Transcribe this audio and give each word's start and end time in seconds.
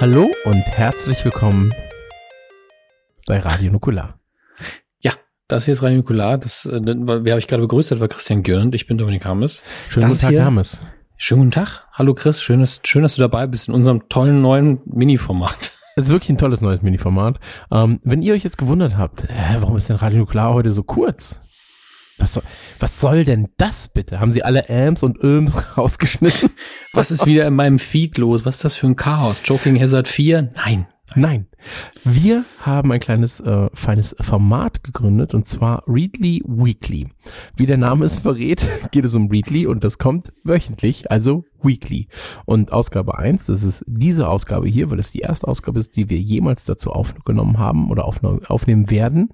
Hallo 0.00 0.28
und 0.44 0.62
herzlich 0.66 1.24
willkommen 1.24 1.72
bei 3.26 3.38
Radio 3.38 3.72
Nukular. 3.72 4.18
Ja, 5.00 5.12
das 5.48 5.64
hier 5.64 5.72
ist 5.72 5.82
Radio 5.82 5.98
Nukular. 5.98 6.38
Das, 6.38 6.66
äh, 6.66 6.80
wer 6.82 7.32
habe 7.32 7.38
ich 7.38 7.46
gerade 7.46 7.62
begrüßt? 7.62 7.90
Das 7.90 8.00
war 8.00 8.08
Christian 8.08 8.42
Gürnt. 8.42 8.74
Ich 8.74 8.86
bin 8.86 8.98
Dominik 8.98 9.24
Hammes. 9.24 9.64
Schönen 9.88 10.08
guten 10.08 10.20
Tag, 10.20 10.30
hier- 10.30 10.42
Hermes. 10.42 10.82
Schönen 11.16 11.40
guten 11.42 11.50
Tag. 11.52 11.86
Hallo 11.92 12.14
Chris. 12.14 12.42
Schön, 12.42 12.60
dass, 12.60 12.80
schön, 12.84 13.02
dass 13.02 13.14
du 13.16 13.22
dabei 13.22 13.46
bist 13.46 13.68
in 13.68 13.74
unserem 13.74 14.08
tollen 14.08 14.42
neuen 14.42 14.80
Mini-Format. 14.84 15.72
Es 15.98 16.04
ist 16.08 16.10
wirklich 16.10 16.28
ein 16.28 16.36
tolles 16.36 16.60
neues 16.60 16.82
Mini-Format. 16.82 17.40
Ähm, 17.72 18.00
wenn 18.04 18.20
ihr 18.20 18.34
euch 18.34 18.44
jetzt 18.44 18.58
gewundert 18.58 18.98
habt, 18.98 19.24
äh, 19.30 19.56
warum 19.60 19.78
ist 19.78 19.88
denn 19.88 19.96
Radio 19.96 20.18
Nukular 20.18 20.52
heute 20.52 20.70
so 20.72 20.82
kurz? 20.82 21.40
Was 22.18 22.34
soll, 22.34 22.42
was 22.80 23.00
soll 23.00 23.24
denn 23.24 23.48
das 23.58 23.88
bitte? 23.88 24.20
Haben 24.20 24.30
sie 24.30 24.42
alle 24.42 24.68
Ams 24.68 25.02
und 25.02 25.22
Öms 25.22 25.66
rausgeschnitten? 25.76 26.50
Was 26.92 27.10
ist 27.10 27.26
wieder 27.26 27.46
in 27.46 27.54
meinem 27.54 27.78
Feed 27.78 28.18
los? 28.18 28.46
Was 28.46 28.56
ist 28.56 28.64
das 28.64 28.76
für 28.76 28.86
ein 28.86 28.96
Chaos? 28.96 29.42
Joking 29.44 29.80
Hazard 29.80 30.08
4? 30.08 30.52
Nein. 30.56 30.86
Nein. 31.14 31.46
Wir 32.04 32.44
haben 32.60 32.90
ein 32.90 33.00
kleines, 33.00 33.40
äh, 33.40 33.68
feines 33.74 34.16
Format 34.20 34.82
gegründet 34.82 35.34
und 35.34 35.46
zwar 35.46 35.84
Readly 35.86 36.42
Weekly. 36.46 37.08
Wie 37.56 37.66
der 37.66 37.76
Name 37.76 38.04
es 38.04 38.18
verrät, 38.18 38.66
geht 38.90 39.04
es 39.04 39.14
um 39.14 39.28
Readly 39.28 39.66
und 39.66 39.84
das 39.84 39.98
kommt 39.98 40.32
wöchentlich, 40.42 41.10
also 41.10 41.44
weekly. 41.62 42.08
Und 42.44 42.72
Ausgabe 42.72 43.16
1, 43.18 43.46
das 43.46 43.62
ist 43.62 43.84
diese 43.86 44.28
Ausgabe 44.28 44.68
hier, 44.68 44.90
weil 44.90 44.98
es 44.98 45.12
die 45.12 45.20
erste 45.20 45.46
Ausgabe 45.46 45.78
ist, 45.78 45.96
die 45.96 46.10
wir 46.10 46.18
jemals 46.18 46.64
dazu 46.64 46.90
aufgenommen 46.90 47.58
haben 47.58 47.90
oder 47.90 48.04
aufne 48.04 48.40
aufnehmen 48.48 48.90
werden. 48.90 49.30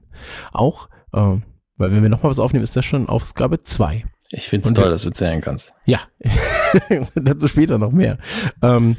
Auch, 0.53 0.89
äh, 1.13 1.37
weil 1.83 1.93
wenn 1.93 2.03
wir 2.03 2.09
nochmal 2.09 2.31
was 2.31 2.39
aufnehmen, 2.39 2.65
ist 2.65 2.77
das 2.77 2.85
schon 2.85 3.09
Ausgabe 3.09 3.63
2. 3.63 4.05
Ich 4.31 4.49
finde 4.49 4.69
es 4.69 4.75
toll, 4.75 4.91
dass 4.91 5.03
du 5.03 5.11
zählen 5.11 5.41
kannst. 5.43 5.75
Ja, 5.85 6.01
dazu 7.15 7.49
später 7.49 7.77
noch 7.77 7.93
mehr. 7.93 8.17
Ähm, 8.63 8.97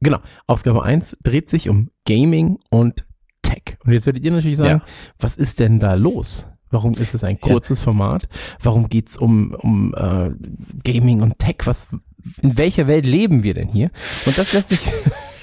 genau, 0.00 0.18
Ausgabe 0.46 0.84
1 0.84 1.16
dreht 1.22 1.50
sich 1.50 1.68
um 1.68 1.90
Gaming 2.06 2.58
und 2.70 3.04
Tech. 3.42 3.76
Und 3.84 3.92
jetzt 3.92 4.06
werdet 4.06 4.22
ihr 4.22 4.30
natürlich 4.30 4.56
sagen, 4.58 4.82
Ja. 4.84 4.84
was 5.18 5.36
ist 5.36 5.58
denn 5.58 5.80
da 5.80 5.94
los? 5.94 6.46
Warum 6.70 6.94
ist 6.94 7.14
es 7.14 7.24
ein 7.24 7.38
Ja. 7.42 7.48
kurzes 7.48 7.82
Format? 7.82 8.28
Warum 8.62 8.88
geht's 8.88 9.16
um, 9.16 9.52
um 9.54 9.94
äh, 9.96 10.30
Gaming 10.84 11.22
und 11.22 11.38
Tech? 11.40 11.56
Was, 11.64 11.88
in 12.42 12.56
welcher 12.56 12.86
Welt 12.86 13.06
leben 13.06 13.42
wir 13.42 13.54
denn 13.54 13.68
hier? 13.68 13.90
Und 14.26 14.38
das 14.38 14.52
lässt 14.52 14.68
sich, 14.68 14.78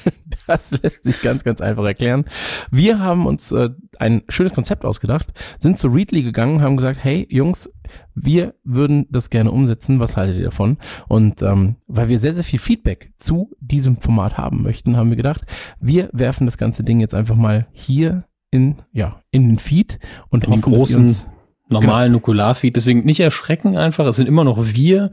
das 0.48 0.72
lässt 0.82 1.04
sich 1.04 1.22
ganz, 1.22 1.44
ganz 1.44 1.62
einfach 1.62 1.86
erklären. 1.86 2.26
Wir 2.72 3.00
haben 3.00 3.26
uns 3.26 3.52
äh, 3.52 3.70
ein 4.00 4.24
schönes 4.30 4.54
Konzept 4.54 4.86
ausgedacht, 4.86 5.28
sind 5.58 5.78
zu 5.78 5.88
Readly 5.88 6.24
gegangen, 6.24 6.62
haben 6.62 6.78
gesagt, 6.78 7.04
hey 7.04 7.28
Jungs, 7.30 7.72
wir 8.16 8.56
würden 8.64 9.08
das 9.10 9.30
gerne 9.30 9.52
umsetzen. 9.52 10.00
Was 10.00 10.18
haltet 10.18 10.38
ihr 10.38 10.46
davon? 10.46 10.78
Und 11.08 11.42
ähm, 11.42 11.78
weil 11.88 12.10
wir 12.10 12.20
sehr, 12.20 12.34
sehr 12.34 12.44
viel 12.44 12.60
Feedback 12.60 13.14
zu 13.18 13.52
diesem 13.60 14.00
Format 14.00 14.38
haben 14.38 14.64
möchten, 14.64 14.98
haben 14.98 15.10
wir 15.10 15.18
gedacht, 15.18 15.42
wir 15.80 16.10
werfen 16.14 16.46
das 16.46 16.58
ganze 16.58 16.84
Ding 16.84 17.00
jetzt 17.00 17.14
einfach 17.14 17.36
mal 17.36 17.68
hier 17.72 18.26
in, 18.52 18.78
ja, 18.92 19.22
in 19.32 19.48
den 19.48 19.60
Feed 19.60 20.00
und 20.30 20.44
In 20.44 20.52
den 20.52 20.62
hoffen, 20.62 20.72
dass 20.72 20.80
ihr 20.80 20.96
großen 20.98 21.02
uns 21.02 21.28
normalen 21.70 22.12
Nukular-Feed. 22.14 22.76
Deswegen 22.76 23.06
nicht 23.06 23.20
erschrecken 23.20 23.78
einfach. 23.78 24.06
Es 24.06 24.16
sind 24.16 24.28
immer 24.28 24.44
noch 24.44 24.58
wir. 24.60 25.12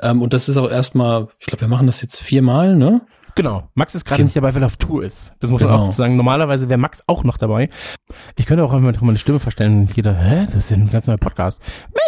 Ähm, 0.00 0.22
und 0.22 0.32
das 0.32 0.48
ist 0.48 0.56
auch 0.56 0.70
erstmal, 0.70 1.28
ich 1.38 1.46
glaube, 1.46 1.62
wir 1.62 1.68
machen 1.68 1.86
das 1.86 2.00
jetzt 2.02 2.20
viermal, 2.20 2.76
ne? 2.76 3.02
Genau. 3.34 3.68
Max 3.74 3.94
ist 3.94 4.04
gerade 4.04 4.22
nicht 4.22 4.34
dabei, 4.36 4.54
weil 4.54 4.62
er 4.62 4.66
auf 4.66 4.76
Tour 4.76 5.04
ist. 5.04 5.32
Das 5.40 5.50
muss 5.50 5.60
man 5.62 5.70
Genau. 5.70 5.84
auch 5.84 5.92
sagen. 5.92 6.16
Normalerweise 6.16 6.68
wäre 6.68 6.78
Max 6.78 7.02
auch 7.06 7.24
noch 7.24 7.36
dabei. 7.38 7.68
Ich 8.36 8.46
könnte 8.46 8.64
auch 8.64 8.72
einfach 8.72 9.00
meine 9.02 9.18
Stimme 9.18 9.40
verstellen 9.40 9.80
und 9.82 9.96
jeder, 9.96 10.14
hä, 10.14 10.44
das 10.46 10.54
ist 10.56 10.70
ja 10.70 10.76
ein 10.76 10.90
ganz 10.90 11.06
neuer 11.06 11.16
Podcast. 11.18 11.58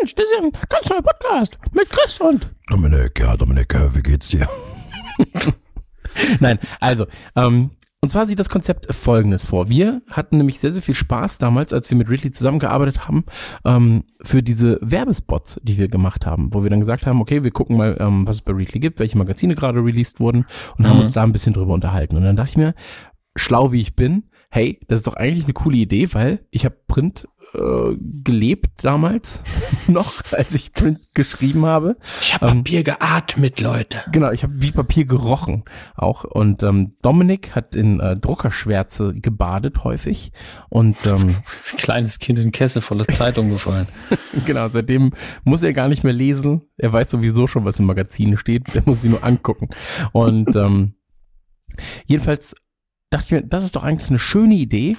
Mensch, 0.00 0.14
das 0.14 0.24
ist 0.26 0.32
ja 0.38 0.44
ein 0.44 0.52
ganz 0.68 0.88
neuer 0.88 1.02
Podcast 1.02 1.58
mit 1.72 1.88
Chris 1.90 2.18
und. 2.20 2.50
Dominik, 2.68 3.18
ja, 3.20 3.36
Dominik, 3.36 3.72
äh, 3.74 3.94
wie 3.94 4.02
geht's 4.02 4.28
dir? 4.28 4.48
Nein, 6.40 6.58
also, 6.80 7.06
ähm, 7.36 7.70
und 8.02 8.08
zwar 8.08 8.26
sieht 8.26 8.40
das 8.40 8.48
Konzept 8.48 8.92
folgendes 8.92 9.46
vor. 9.46 9.68
Wir 9.68 10.02
hatten 10.10 10.36
nämlich 10.36 10.58
sehr, 10.58 10.72
sehr 10.72 10.82
viel 10.82 10.96
Spaß 10.96 11.38
damals, 11.38 11.72
als 11.72 11.88
wir 11.88 11.96
mit 11.96 12.10
Ridley 12.10 12.32
zusammengearbeitet 12.32 13.06
haben, 13.06 13.24
ähm, 13.64 14.02
für 14.22 14.42
diese 14.42 14.78
Werbespots, 14.82 15.60
die 15.62 15.78
wir 15.78 15.86
gemacht 15.86 16.26
haben, 16.26 16.52
wo 16.52 16.64
wir 16.64 16.70
dann 16.70 16.80
gesagt 16.80 17.06
haben, 17.06 17.20
okay, 17.20 17.44
wir 17.44 17.52
gucken 17.52 17.76
mal, 17.76 17.96
ähm, 18.00 18.26
was 18.26 18.36
es 18.36 18.42
bei 18.42 18.52
Ridley 18.52 18.80
gibt, 18.80 18.98
welche 18.98 19.16
Magazine 19.16 19.54
gerade 19.54 19.78
released 19.78 20.18
wurden 20.18 20.46
und 20.78 20.88
haben 20.88 20.98
Mhm. 20.98 21.04
uns 21.04 21.12
da 21.12 21.22
ein 21.22 21.32
bisschen 21.32 21.52
drüber 21.54 21.74
unterhalten. 21.74 22.16
Und 22.16 22.24
dann 22.24 22.34
dachte 22.34 22.50
ich 22.50 22.56
mir, 22.56 22.74
schlau 23.36 23.70
wie 23.70 23.80
ich 23.80 23.94
bin, 23.94 24.24
hey, 24.50 24.80
das 24.88 24.98
ist 24.98 25.06
doch 25.06 25.14
eigentlich 25.14 25.44
eine 25.44 25.54
coole 25.54 25.76
Idee, 25.76 26.12
weil 26.12 26.44
ich 26.50 26.64
habe 26.64 26.76
Print 26.88 27.28
äh, 27.54 27.96
gelebt 28.24 28.84
damals 28.84 29.42
noch, 29.86 30.22
als 30.32 30.54
ich 30.54 30.72
Print 30.72 31.00
geschrieben 31.14 31.66
habe. 31.66 31.96
Ich 32.20 32.34
habe 32.34 32.46
Ähm, 32.46 32.58
Papier 32.58 32.82
geatmet, 32.82 33.60
Leute. 33.60 34.02
Genau, 34.12 34.30
ich 34.30 34.42
habe 34.42 34.54
wie 34.56 34.72
Papier 34.72 35.04
gerochen 35.04 35.64
auch. 35.94 36.24
Und 36.24 36.62
ähm, 36.62 36.94
Dominik 37.02 37.54
hat 37.54 37.74
in 37.74 38.00
äh, 38.00 38.16
Druckerschwärze 38.16 39.14
gebadet 39.14 39.84
häufig. 39.84 40.32
Und 40.68 41.04
ähm, 41.06 41.36
Kleines 41.76 42.18
Kind 42.18 42.38
in 42.38 42.52
Kessel 42.52 42.82
voller 42.82 43.06
Zeitung 43.06 43.50
gefallen. 43.50 43.88
genau, 44.46 44.68
seitdem 44.68 45.12
muss 45.44 45.62
er 45.62 45.72
gar 45.72 45.88
nicht 45.88 46.04
mehr 46.04 46.12
lesen. 46.12 46.62
Er 46.76 46.92
weiß 46.92 47.10
sowieso 47.10 47.46
schon, 47.46 47.64
was 47.64 47.78
im 47.78 47.86
Magazin 47.86 48.36
steht. 48.38 48.74
Der 48.74 48.82
muss 48.86 49.02
sie 49.02 49.08
nur 49.08 49.24
angucken. 49.24 49.68
Und 50.12 50.54
ähm, 50.56 50.94
jedenfalls 52.06 52.54
dachte 53.10 53.26
ich 53.26 53.32
mir, 53.32 53.42
das 53.42 53.64
ist 53.64 53.76
doch 53.76 53.84
eigentlich 53.84 54.08
eine 54.08 54.18
schöne 54.18 54.54
Idee. 54.54 54.96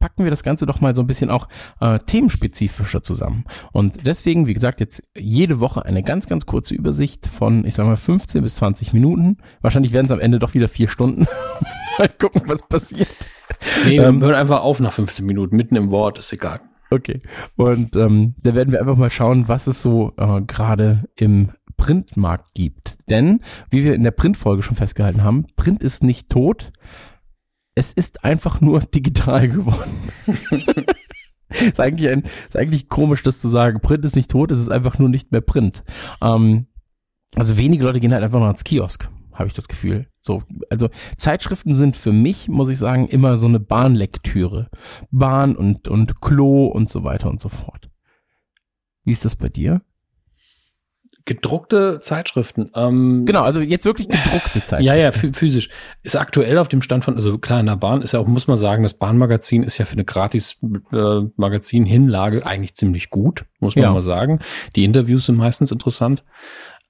Packen 0.00 0.24
wir 0.24 0.30
das 0.30 0.42
Ganze 0.42 0.66
doch 0.66 0.80
mal 0.80 0.94
so 0.94 1.02
ein 1.02 1.06
bisschen 1.06 1.30
auch 1.30 1.46
äh, 1.80 1.98
themenspezifischer 2.00 3.02
zusammen. 3.02 3.44
Und 3.72 4.06
deswegen, 4.06 4.46
wie 4.46 4.54
gesagt, 4.54 4.80
jetzt 4.80 5.02
jede 5.16 5.60
Woche 5.60 5.84
eine 5.84 6.02
ganz, 6.02 6.26
ganz 6.26 6.46
kurze 6.46 6.74
Übersicht 6.74 7.26
von, 7.28 7.64
ich 7.64 7.74
sag 7.74 7.86
mal, 7.86 7.96
15 7.96 8.42
bis 8.42 8.56
20 8.56 8.92
Minuten. 8.92 9.36
Wahrscheinlich 9.60 9.92
werden 9.92 10.06
es 10.06 10.12
am 10.12 10.20
Ende 10.20 10.38
doch 10.38 10.54
wieder 10.54 10.68
vier 10.68 10.88
Stunden. 10.88 11.26
mal 11.98 12.08
gucken, 12.08 12.42
was 12.46 12.66
passiert. 12.66 13.08
Nee, 13.84 13.98
wir 13.98 14.06
Ähm, 14.08 14.20
hören 14.22 14.34
einfach 14.34 14.62
auf 14.62 14.80
nach 14.80 14.92
15 14.92 15.24
Minuten, 15.24 15.54
mitten 15.54 15.76
im 15.76 15.90
Wort, 15.90 16.18
ist 16.18 16.32
egal. 16.32 16.60
Okay. 16.90 17.20
Und 17.56 17.94
ähm, 17.94 18.34
da 18.42 18.54
werden 18.54 18.72
wir 18.72 18.80
einfach 18.80 18.96
mal 18.96 19.10
schauen, 19.10 19.48
was 19.48 19.66
es 19.66 19.82
so 19.82 20.12
äh, 20.16 20.40
gerade 20.40 21.04
im 21.14 21.50
Printmarkt 21.76 22.52
gibt. 22.54 22.98
Denn, 23.08 23.40
wie 23.70 23.84
wir 23.84 23.94
in 23.94 24.02
der 24.02 24.10
Printfolge 24.10 24.62
schon 24.62 24.76
festgehalten 24.76 25.22
haben, 25.22 25.46
Print 25.56 25.82
ist 25.82 26.02
nicht 26.02 26.28
tot. 26.28 26.72
Es 27.74 27.92
ist 27.92 28.24
einfach 28.24 28.60
nur 28.60 28.80
digital 28.94 29.48
geworden. 29.48 29.98
ist, 31.48 31.80
eigentlich 31.80 32.10
ein, 32.10 32.22
ist 32.22 32.56
eigentlich 32.56 32.88
komisch, 32.88 33.22
das 33.22 33.40
zu 33.40 33.48
sagen. 33.48 33.80
Print 33.80 34.04
ist 34.04 34.16
nicht 34.16 34.30
tot, 34.30 34.50
es 34.50 34.58
ist 34.58 34.70
einfach 34.70 34.98
nur 34.98 35.08
nicht 35.08 35.32
mehr 35.32 35.40
Print. 35.40 35.84
Ähm, 36.20 36.66
also 37.36 37.56
wenige 37.56 37.84
Leute 37.84 38.00
gehen 38.00 38.12
halt 38.12 38.24
einfach 38.24 38.40
noch 38.40 38.46
ans 38.46 38.64
Kiosk, 38.64 39.08
habe 39.32 39.46
ich 39.46 39.54
das 39.54 39.68
Gefühl. 39.68 40.08
So, 40.20 40.42
also 40.68 40.88
Zeitschriften 41.16 41.74
sind 41.74 41.96
für 41.96 42.12
mich, 42.12 42.48
muss 42.48 42.68
ich 42.68 42.78
sagen, 42.78 43.06
immer 43.06 43.38
so 43.38 43.46
eine 43.46 43.60
Bahnlektüre. 43.60 44.68
Bahn 45.10 45.56
und, 45.56 45.88
und 45.88 46.20
Klo 46.20 46.66
und 46.66 46.90
so 46.90 47.04
weiter 47.04 47.30
und 47.30 47.40
so 47.40 47.48
fort. 47.48 47.88
Wie 49.04 49.12
ist 49.12 49.24
das 49.24 49.36
bei 49.36 49.48
dir? 49.48 49.80
Gedruckte 51.30 52.00
Zeitschriften. 52.02 52.72
Ähm, 52.74 53.24
Genau, 53.24 53.42
also 53.42 53.60
jetzt 53.60 53.84
wirklich 53.84 54.08
gedruckte 54.08 54.58
Zeitschriften. 54.64 54.82
Ja, 54.84 54.96
ja, 54.96 55.10
phy- 55.10 55.32
physisch. 55.32 55.68
Ist 56.02 56.16
aktuell 56.16 56.58
auf 56.58 56.66
dem 56.66 56.82
Stand 56.82 57.04
von, 57.04 57.14
also 57.14 57.38
klar, 57.38 57.60
in 57.60 57.66
der 57.66 57.76
Bahn 57.76 58.02
ist 58.02 58.10
ja 58.12 58.18
auch, 58.18 58.26
muss 58.26 58.48
man 58.48 58.56
sagen, 58.56 58.82
das 58.82 58.94
Bahnmagazin 58.94 59.62
ist 59.62 59.78
ja 59.78 59.84
für 59.84 59.92
eine 59.92 60.04
Gratis-Magazin-Hinlage 60.04 62.44
eigentlich 62.44 62.74
ziemlich 62.74 63.10
gut, 63.10 63.44
muss 63.60 63.76
man 63.76 63.84
Ja. 63.84 63.92
mal 63.92 64.02
sagen. 64.02 64.40
Die 64.74 64.82
Interviews 64.84 65.26
sind 65.26 65.36
meistens 65.36 65.70
interessant. 65.70 66.24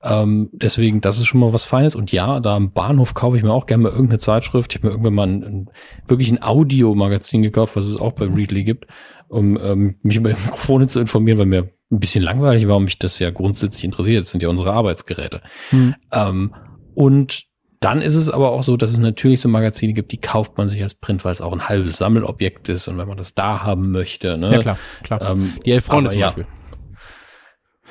Ähm, 0.03 0.49
deswegen, 0.53 1.03
das 1.03 1.19
ist 1.19 1.27
schon 1.27 1.41
mal 1.41 1.53
was 1.53 1.67
Feines. 1.67 1.95
Und 1.95 2.11
ja, 2.11 2.41
da 2.41 2.57
am 2.57 2.73
Bahnhof 2.73 3.13
kaufe 3.13 3.37
ich 3.37 3.43
mir 3.43 3.53
auch 3.53 3.67
gerne 3.67 3.83
mal 3.83 3.91
irgendeine 3.91 4.21
Zeitschrift. 4.21 4.73
Ich 4.73 4.79
habe 4.79 4.87
mir 4.87 4.93
irgendwann 4.93 5.13
mal 5.15 5.27
ein, 5.29 5.43
ein, 5.45 5.69
wirklich 6.09 6.31
ein 6.31 6.43
Audiomagazin 6.43 7.43
gekauft, 7.43 7.77
was 7.77 7.85
es 7.87 8.01
auch 8.01 8.13
bei 8.13 8.25
Readly 8.25 8.65
gibt, 8.65 8.87
um 9.31 9.59
ähm, 9.63 9.97
mich 10.03 10.17
über 10.17 10.31
Mikrofone 10.31 10.89
zu 10.89 11.01
informieren, 11.01 11.39
weil 11.39 11.47
mir 11.47 11.71
ein 11.91 12.01
bisschen 12.01 12.23
langweilig 12.23 12.69
war 12.69 12.77
und 12.77 12.85
mich 12.85 12.99
das 12.99 13.19
ja 13.19 13.31
grundsätzlich 13.31 13.85
interessiert. 13.85 14.21
Das 14.21 14.31
sind 14.31 14.43
ja 14.43 14.49
unsere 14.49 14.73
Arbeitsgeräte. 14.73 15.41
Hm. 15.71 15.95
Ähm, 16.13 16.55
und 16.95 17.45
dann 17.81 18.03
ist 18.03 18.15
es 18.15 18.29
aber 18.29 18.51
auch 18.51 18.63
so, 18.63 18.77
dass 18.77 18.91
es 18.91 18.99
natürlich 18.99 19.41
so 19.41 19.49
Magazine 19.49 19.95
gibt, 19.95 20.13
die 20.13 20.21
kauft 20.21 20.59
man 20.59 20.69
sich 20.69 20.83
als 20.83 20.95
Print, 20.95 21.25
weil 21.25 21.33
es 21.33 21.41
auch 21.41 21.53
ein 21.53 21.69
halbes 21.69 21.97
Sammelobjekt 21.97 22.69
ist 22.69 22.89
und 22.89 22.99
wenn 22.99 23.09
man 23.09 23.17
das 23.17 23.35
da 23.35 23.63
haben 23.63 23.91
möchte. 23.91 24.37
Ne? 24.37 24.53
Ja, 24.53 24.59
klar, 24.59 24.79
klar. 25.03 25.23
Ähm, 25.23 25.55
Die 25.65 25.73
elf 25.73 25.87
Freunde 25.87 26.11
zum 26.11 26.21
ja. 26.21 26.27
Beispiel. 26.27 26.47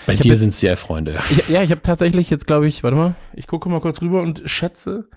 bei 0.06 0.14
Ich 0.14 0.20
dir 0.20 0.38
sind 0.38 0.50
es 0.50 0.60
die 0.60 0.68
elf 0.68 0.80
Freunde. 0.80 1.20
Ich, 1.32 1.50
ja, 1.50 1.64
ich 1.64 1.72
habe 1.72 1.82
tatsächlich 1.82 2.30
jetzt, 2.30 2.46
glaube 2.46 2.68
ich, 2.68 2.84
warte 2.84 2.98
mal, 2.98 3.16
ich 3.34 3.48
gucke 3.48 3.68
mal 3.70 3.82
kurz 3.82 4.02
rüber 4.02 4.22
und 4.22 4.44
schätze, 4.46 5.10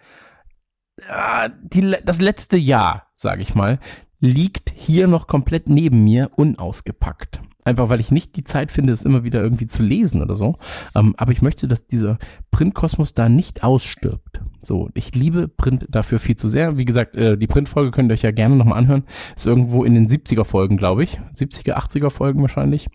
ja, 1.07 1.51
die, 1.63 1.95
das 2.05 2.21
letzte 2.21 2.57
Jahr, 2.57 3.09
sage 3.15 3.43
ich 3.43 3.55
mal, 3.55 3.79
liegt 4.23 4.73
hier 4.77 5.09
noch 5.09 5.27
komplett 5.27 5.69
neben 5.69 6.05
mir 6.05 6.31
unausgepackt. 6.37 7.41
Einfach 7.65 7.89
weil 7.89 8.01
ich 8.01 8.13
nicht 8.13 8.37
die 8.37 8.45
Zeit 8.45 8.71
finde, 8.71 8.93
es 8.93 9.05
immer 9.05 9.25
wieder 9.25 9.43
irgendwie 9.43 9.67
zu 9.67 9.83
lesen 9.83 10.23
oder 10.23 10.37
so. 10.37 10.59
Ähm, 10.95 11.15
aber 11.17 11.33
ich 11.33 11.43
möchte, 11.43 11.67
dass 11.67 11.87
dieser 11.89 12.19
Printkosmos 12.53 13.15
da 13.15 13.29
nicht 13.29 13.65
ausstirbt. 13.65 14.42
So, 14.65 14.89
ich 14.95 15.15
liebe 15.15 15.49
Print 15.49 15.87
dafür 15.91 16.21
viel 16.21 16.37
zu 16.37 16.49
sehr. 16.49 16.77
Wie 16.77 16.85
gesagt, 16.85 17.17
äh, 17.17 17.37
die 17.37 17.49
Printfolge 17.49 17.91
könnt 17.91 18.11
ihr 18.11 18.15
euch 18.15 18.23
ja 18.23 18.31
gerne 18.31 18.55
nochmal 18.55 18.79
anhören. 18.79 19.03
Ist 19.35 19.47
irgendwo 19.47 19.83
in 19.83 19.95
den 19.95 20.07
70er 20.07 20.45
Folgen, 20.45 20.77
glaube 20.77 21.03
ich. 21.03 21.21
70er, 21.35 21.75
80er 21.75 22.11
Folgen 22.11 22.41
wahrscheinlich. 22.43 22.87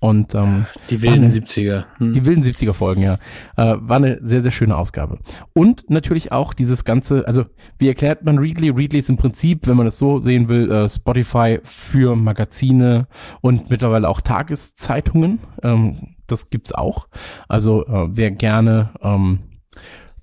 Und 0.00 0.34
ähm, 0.34 0.66
Die 0.90 1.00
wilden 1.00 1.22
Wann- 1.22 1.30
70er. 1.30 1.84
Hm. 1.96 2.12
die 2.12 2.26
wilden 2.26 2.42
70er 2.44 2.74
Folgen, 2.74 3.00
ja. 3.00 3.14
Äh, 3.56 3.76
war 3.78 3.96
eine 3.96 4.18
sehr, 4.20 4.42
sehr 4.42 4.50
schöne 4.50 4.76
Ausgabe. 4.76 5.18
Und 5.54 5.88
natürlich 5.88 6.30
auch 6.30 6.52
dieses 6.52 6.84
ganze, 6.84 7.26
also 7.26 7.44
wie 7.78 7.88
erklärt 7.88 8.22
man 8.24 8.38
Readly? 8.38 8.68
Readly 8.68 8.98
ist 8.98 9.08
im 9.08 9.16
Prinzip, 9.16 9.66
wenn 9.66 9.78
man 9.78 9.86
es 9.86 9.98
so 9.98 10.18
sehen 10.18 10.48
will, 10.48 10.70
äh, 10.70 10.88
Spotify 10.90 11.58
für 11.62 12.16
Magazine 12.16 13.06
und 13.40 13.70
mittlerweile 13.70 14.10
auch 14.10 14.20
Tageszeitungen. 14.20 15.38
Ähm, 15.62 16.14
das 16.26 16.50
gibt's 16.50 16.72
auch. 16.72 17.08
Also 17.48 17.86
äh, 17.86 18.08
wer 18.10 18.30
gerne 18.30 18.90
ähm, 19.02 19.40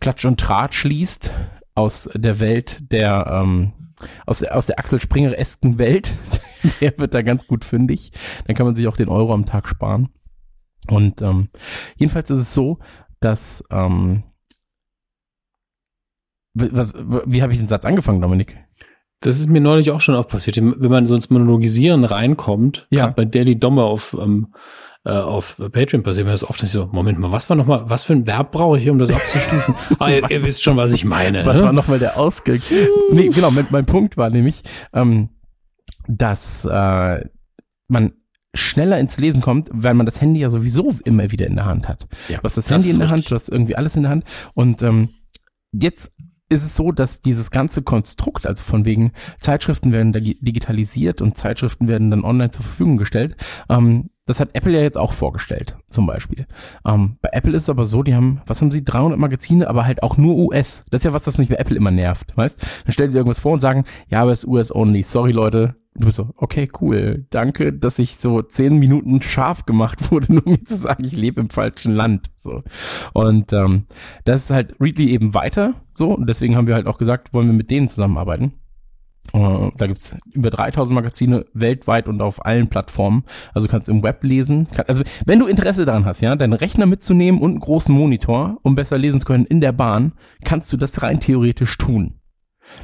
Klatsch 0.01 0.25
und 0.25 0.39
Tratsch 0.39 0.83
liest 0.83 1.31
aus 1.75 2.09
der 2.13 2.39
Welt 2.39 2.79
der 2.91 3.27
ähm, 3.31 3.73
aus, 4.25 4.43
aus 4.43 4.65
der 4.65 4.79
Axel 4.79 4.99
Springer-esken 4.99 5.77
Welt, 5.77 6.11
der 6.81 6.97
wird 6.97 7.13
da 7.13 7.21
ganz 7.21 7.45
gut 7.47 7.63
fündig. 7.63 8.11
Dann 8.45 8.55
kann 8.55 8.65
man 8.65 8.75
sich 8.75 8.87
auch 8.87 8.97
den 8.97 9.09
Euro 9.09 9.33
am 9.33 9.45
Tag 9.45 9.67
sparen. 9.67 10.09
Und 10.89 11.21
ähm, 11.21 11.49
jedenfalls 11.97 12.29
ist 12.31 12.39
es 12.39 12.53
so, 12.53 12.79
dass 13.19 13.63
ähm, 13.69 14.23
was, 16.53 16.93
wie 16.95 17.41
habe 17.43 17.53
ich 17.53 17.59
den 17.59 17.67
Satz 17.67 17.85
angefangen, 17.85 18.21
Dominik? 18.21 18.57
Das 19.21 19.39
ist 19.39 19.47
mir 19.49 19.61
neulich 19.61 19.91
auch 19.91 20.01
schon 20.01 20.15
oft 20.15 20.29
passiert. 20.29 20.57
Wenn 20.57 20.89
man 20.91 21.05
so 21.05 21.13
ins 21.13 21.29
Monologisieren 21.29 22.03
reinkommt, 22.03 22.87
Ja. 22.89 23.11
bei 23.11 23.23
Daily 23.23 23.57
Dommer 23.59 23.83
auf, 23.85 24.17
ähm, 24.19 24.53
äh, 25.03 25.11
auf 25.11 25.57
Patreon 25.71 26.03
passiert 26.03 26.25
mir 26.25 26.31
das 26.31 26.43
oft 26.47 26.61
nicht 26.61 26.71
so, 26.71 26.87
Moment 26.91 27.17
mal, 27.19 27.31
was 27.31 27.49
war 27.49 27.57
noch 27.57 27.65
mal, 27.65 27.89
was 27.89 28.03
für 28.03 28.13
ein 28.13 28.27
Verb 28.27 28.51
brauche 28.51 28.77
ich 28.77 28.83
hier, 28.83 28.91
um 28.91 28.99
das 28.99 29.11
abzuschließen? 29.11 29.75
ah, 29.99 30.09
ihr, 30.09 30.29
ihr 30.29 30.43
wisst 30.43 30.63
schon, 30.63 30.77
was 30.77 30.91
ich 30.93 31.05
meine. 31.05 31.45
Was 31.45 31.57
ne? 31.57 31.63
war 31.65 31.73
nochmal 31.73 31.99
der 31.99 32.17
Ausgang? 32.17 32.61
nee, 33.11 33.29
genau, 33.29 33.51
mein, 33.51 33.67
mein 33.71 33.85
Punkt 33.85 34.17
war 34.17 34.29
nämlich, 34.29 34.61
ähm, 34.93 35.29
dass 36.07 36.65
äh, 36.65 37.25
man 37.87 38.13
schneller 38.53 38.99
ins 38.99 39.17
Lesen 39.17 39.41
kommt, 39.41 39.69
weil 39.71 39.93
man 39.93 40.05
das 40.05 40.19
Handy 40.21 40.41
ja 40.41 40.49
sowieso 40.49 40.93
immer 41.05 41.31
wieder 41.31 41.47
in 41.47 41.55
der 41.55 41.65
Hand 41.65 41.87
hat. 41.87 42.07
Ja, 42.27 42.37
Du 42.37 42.43
hast 42.43 42.57
das 42.57 42.65
das 42.65 42.69
Handy 42.69 42.89
in 42.89 42.99
der 42.99 43.09
Hand, 43.09 43.29
du 43.31 43.35
hast 43.35 43.49
irgendwie 43.49 43.75
alles 43.75 43.95
in 43.95 44.03
der 44.03 44.11
Hand. 44.11 44.25
Und 44.53 44.81
ähm, 44.81 45.09
jetzt 45.71 46.11
ist 46.49 46.63
es 46.63 46.75
so, 46.75 46.91
dass 46.91 47.21
dieses 47.21 47.49
ganze 47.49 47.81
Konstrukt, 47.81 48.45
also 48.45 48.61
von 48.61 48.83
wegen 48.83 49.13
Zeitschriften 49.39 49.93
werden 49.93 50.13
digi- 50.13 50.37
digitalisiert 50.41 51.21
und 51.21 51.37
Zeitschriften 51.37 51.87
werden 51.87 52.11
dann 52.11 52.25
online 52.25 52.49
zur 52.49 52.63
Verfügung 52.65 52.97
gestellt, 52.97 53.37
ähm, 53.69 54.09
das 54.25 54.39
hat 54.39 54.49
Apple 54.53 54.73
ja 54.73 54.81
jetzt 54.81 54.97
auch 54.97 55.13
vorgestellt, 55.13 55.75
zum 55.89 56.05
Beispiel. 56.05 56.45
Ähm, 56.85 57.17
bei 57.21 57.29
Apple 57.31 57.55
ist 57.55 57.63
es 57.63 57.69
aber 57.69 57.85
so, 57.85 58.03
die 58.03 58.15
haben, 58.15 58.41
was 58.45 58.61
haben 58.61 58.71
sie, 58.71 58.83
300 58.83 59.17
Magazine, 59.17 59.67
aber 59.67 59.85
halt 59.85 60.03
auch 60.03 60.17
nur 60.17 60.35
US. 60.35 60.85
Das 60.91 61.01
ist 61.01 61.05
ja 61.05 61.13
was, 61.13 61.23
das 61.23 61.37
mich 61.37 61.49
bei 61.49 61.55
Apple 61.55 61.75
immer 61.75 61.91
nervt, 61.91 62.35
weißt? 62.37 62.61
Dann 62.85 62.93
stellen 62.93 63.11
sie 63.11 63.17
irgendwas 63.17 63.39
vor 63.39 63.53
und 63.53 63.61
sagen, 63.61 63.85
ja, 64.09 64.21
aber 64.21 64.31
es 64.31 64.43
ist 64.43 64.49
US-only, 64.49 65.03
sorry 65.03 65.31
Leute. 65.31 65.75
Du 65.93 66.05
bist 66.05 66.15
so, 66.15 66.29
okay, 66.37 66.69
cool, 66.79 67.25
danke, 67.31 67.73
dass 67.73 67.99
ich 67.99 68.15
so 68.15 68.41
zehn 68.41 68.77
Minuten 68.77 69.21
scharf 69.21 69.65
gemacht 69.65 70.11
wurde, 70.11 70.33
nur 70.33 70.45
um 70.45 70.53
mir 70.53 70.63
zu 70.63 70.75
sagen, 70.75 71.03
ich 71.03 71.11
lebe 71.11 71.41
im 71.41 71.49
falschen 71.49 71.93
Land, 71.93 72.31
so. 72.35 72.63
Und 73.13 73.51
ähm, 73.51 73.87
das 74.23 74.45
ist 74.45 74.51
halt 74.51 74.75
Readly 74.79 75.09
eben 75.09 75.33
weiter, 75.33 75.73
so, 75.91 76.15
und 76.15 76.27
deswegen 76.29 76.55
haben 76.55 76.67
wir 76.67 76.75
halt 76.75 76.87
auch 76.87 76.97
gesagt, 76.97 77.33
wollen 77.33 77.47
wir 77.47 77.53
mit 77.53 77.71
denen 77.71 77.89
zusammenarbeiten. 77.89 78.53
Äh, 79.33 79.71
da 79.77 79.87
gibt's 79.87 80.15
über 80.33 80.49
3000 80.49 80.93
Magazine 80.93 81.45
weltweit 81.53 82.07
und 82.07 82.21
auf 82.21 82.45
allen 82.45 82.67
Plattformen. 82.67 83.23
Also 83.53 83.67
du 83.67 83.71
kannst 83.71 83.89
im 83.89 84.03
Web 84.03 84.23
lesen. 84.23 84.67
Also 84.87 85.03
wenn 85.25 85.39
du 85.39 85.47
Interesse 85.47 85.85
daran 85.85 86.05
hast, 86.05 86.21
ja, 86.21 86.35
deinen 86.35 86.53
Rechner 86.53 86.85
mitzunehmen 86.85 87.41
und 87.41 87.51
einen 87.51 87.59
großen 87.59 87.93
Monitor, 87.93 88.57
um 88.63 88.75
besser 88.75 88.97
lesen 88.97 89.19
zu 89.19 89.25
können 89.25 89.45
in 89.45 89.61
der 89.61 89.71
Bahn, 89.71 90.13
kannst 90.43 90.71
du 90.73 90.77
das 90.77 91.01
rein 91.01 91.19
theoretisch 91.19 91.77
tun. 91.77 92.15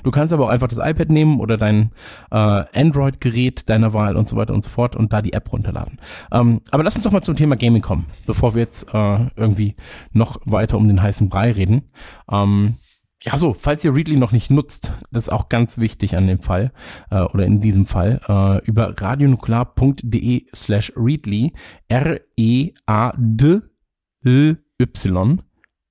Du 0.04 0.12
kannst 0.12 0.34
aber 0.34 0.46
auch 0.46 0.50
einfach 0.50 0.68
das 0.68 0.80
iPad 0.80 1.10
nehmen 1.10 1.40
oder 1.40 1.58
dein 1.58 1.92
äh, 2.32 2.36
Android-Gerät 2.36 3.70
deiner 3.70 3.94
Wahl 3.94 4.16
und 4.16 4.28
so 4.28 4.36
weiter 4.36 4.54
und 4.54 4.64
so 4.64 4.70
fort 4.70 4.96
und 4.96 5.14
da 5.14 5.22
die 5.22 5.34
App 5.34 5.52
runterladen. 5.52 6.00
Ähm, 6.32 6.62
aber 6.72 6.84
lass 6.84 6.96
uns 6.96 7.04
doch 7.04 7.12
mal 7.12 7.22
zum 7.22 7.36
Thema 7.36 7.56
Gaming 7.56 7.82
kommen, 7.82 8.06
bevor 8.26 8.54
wir 8.54 8.62
jetzt 8.62 8.94
äh, 8.94 9.28
irgendwie 9.36 9.76
noch 10.12 10.40
weiter 10.46 10.78
um 10.78 10.88
den 10.88 11.02
heißen 11.02 11.30
Brei 11.30 11.52
reden. 11.52 11.84
Ähm, 12.30 12.76
ja, 13.24 13.38
so, 13.38 13.54
falls 13.54 13.84
ihr 13.84 13.94
Readly 13.96 14.16
noch 14.16 14.32
nicht 14.32 14.52
nutzt, 14.52 14.94
das 15.12 15.26
ist 15.26 15.34
auch 15.34 15.50
ganz 15.50 15.80
wichtig 15.80 16.16
an 16.16 16.28
dem 16.28 16.42
Fall, 16.42 16.72
äh, 17.10 17.22
oder 17.22 17.46
in 17.46 17.62
diesem 17.62 17.88
Fall, 17.88 18.22
äh, 18.28 18.64
über 18.66 18.94
radionuklear.de 18.96 20.46
slash 20.54 20.94
Readly, 20.96 21.54
R-E-A-D-L-Y, 21.88 22.74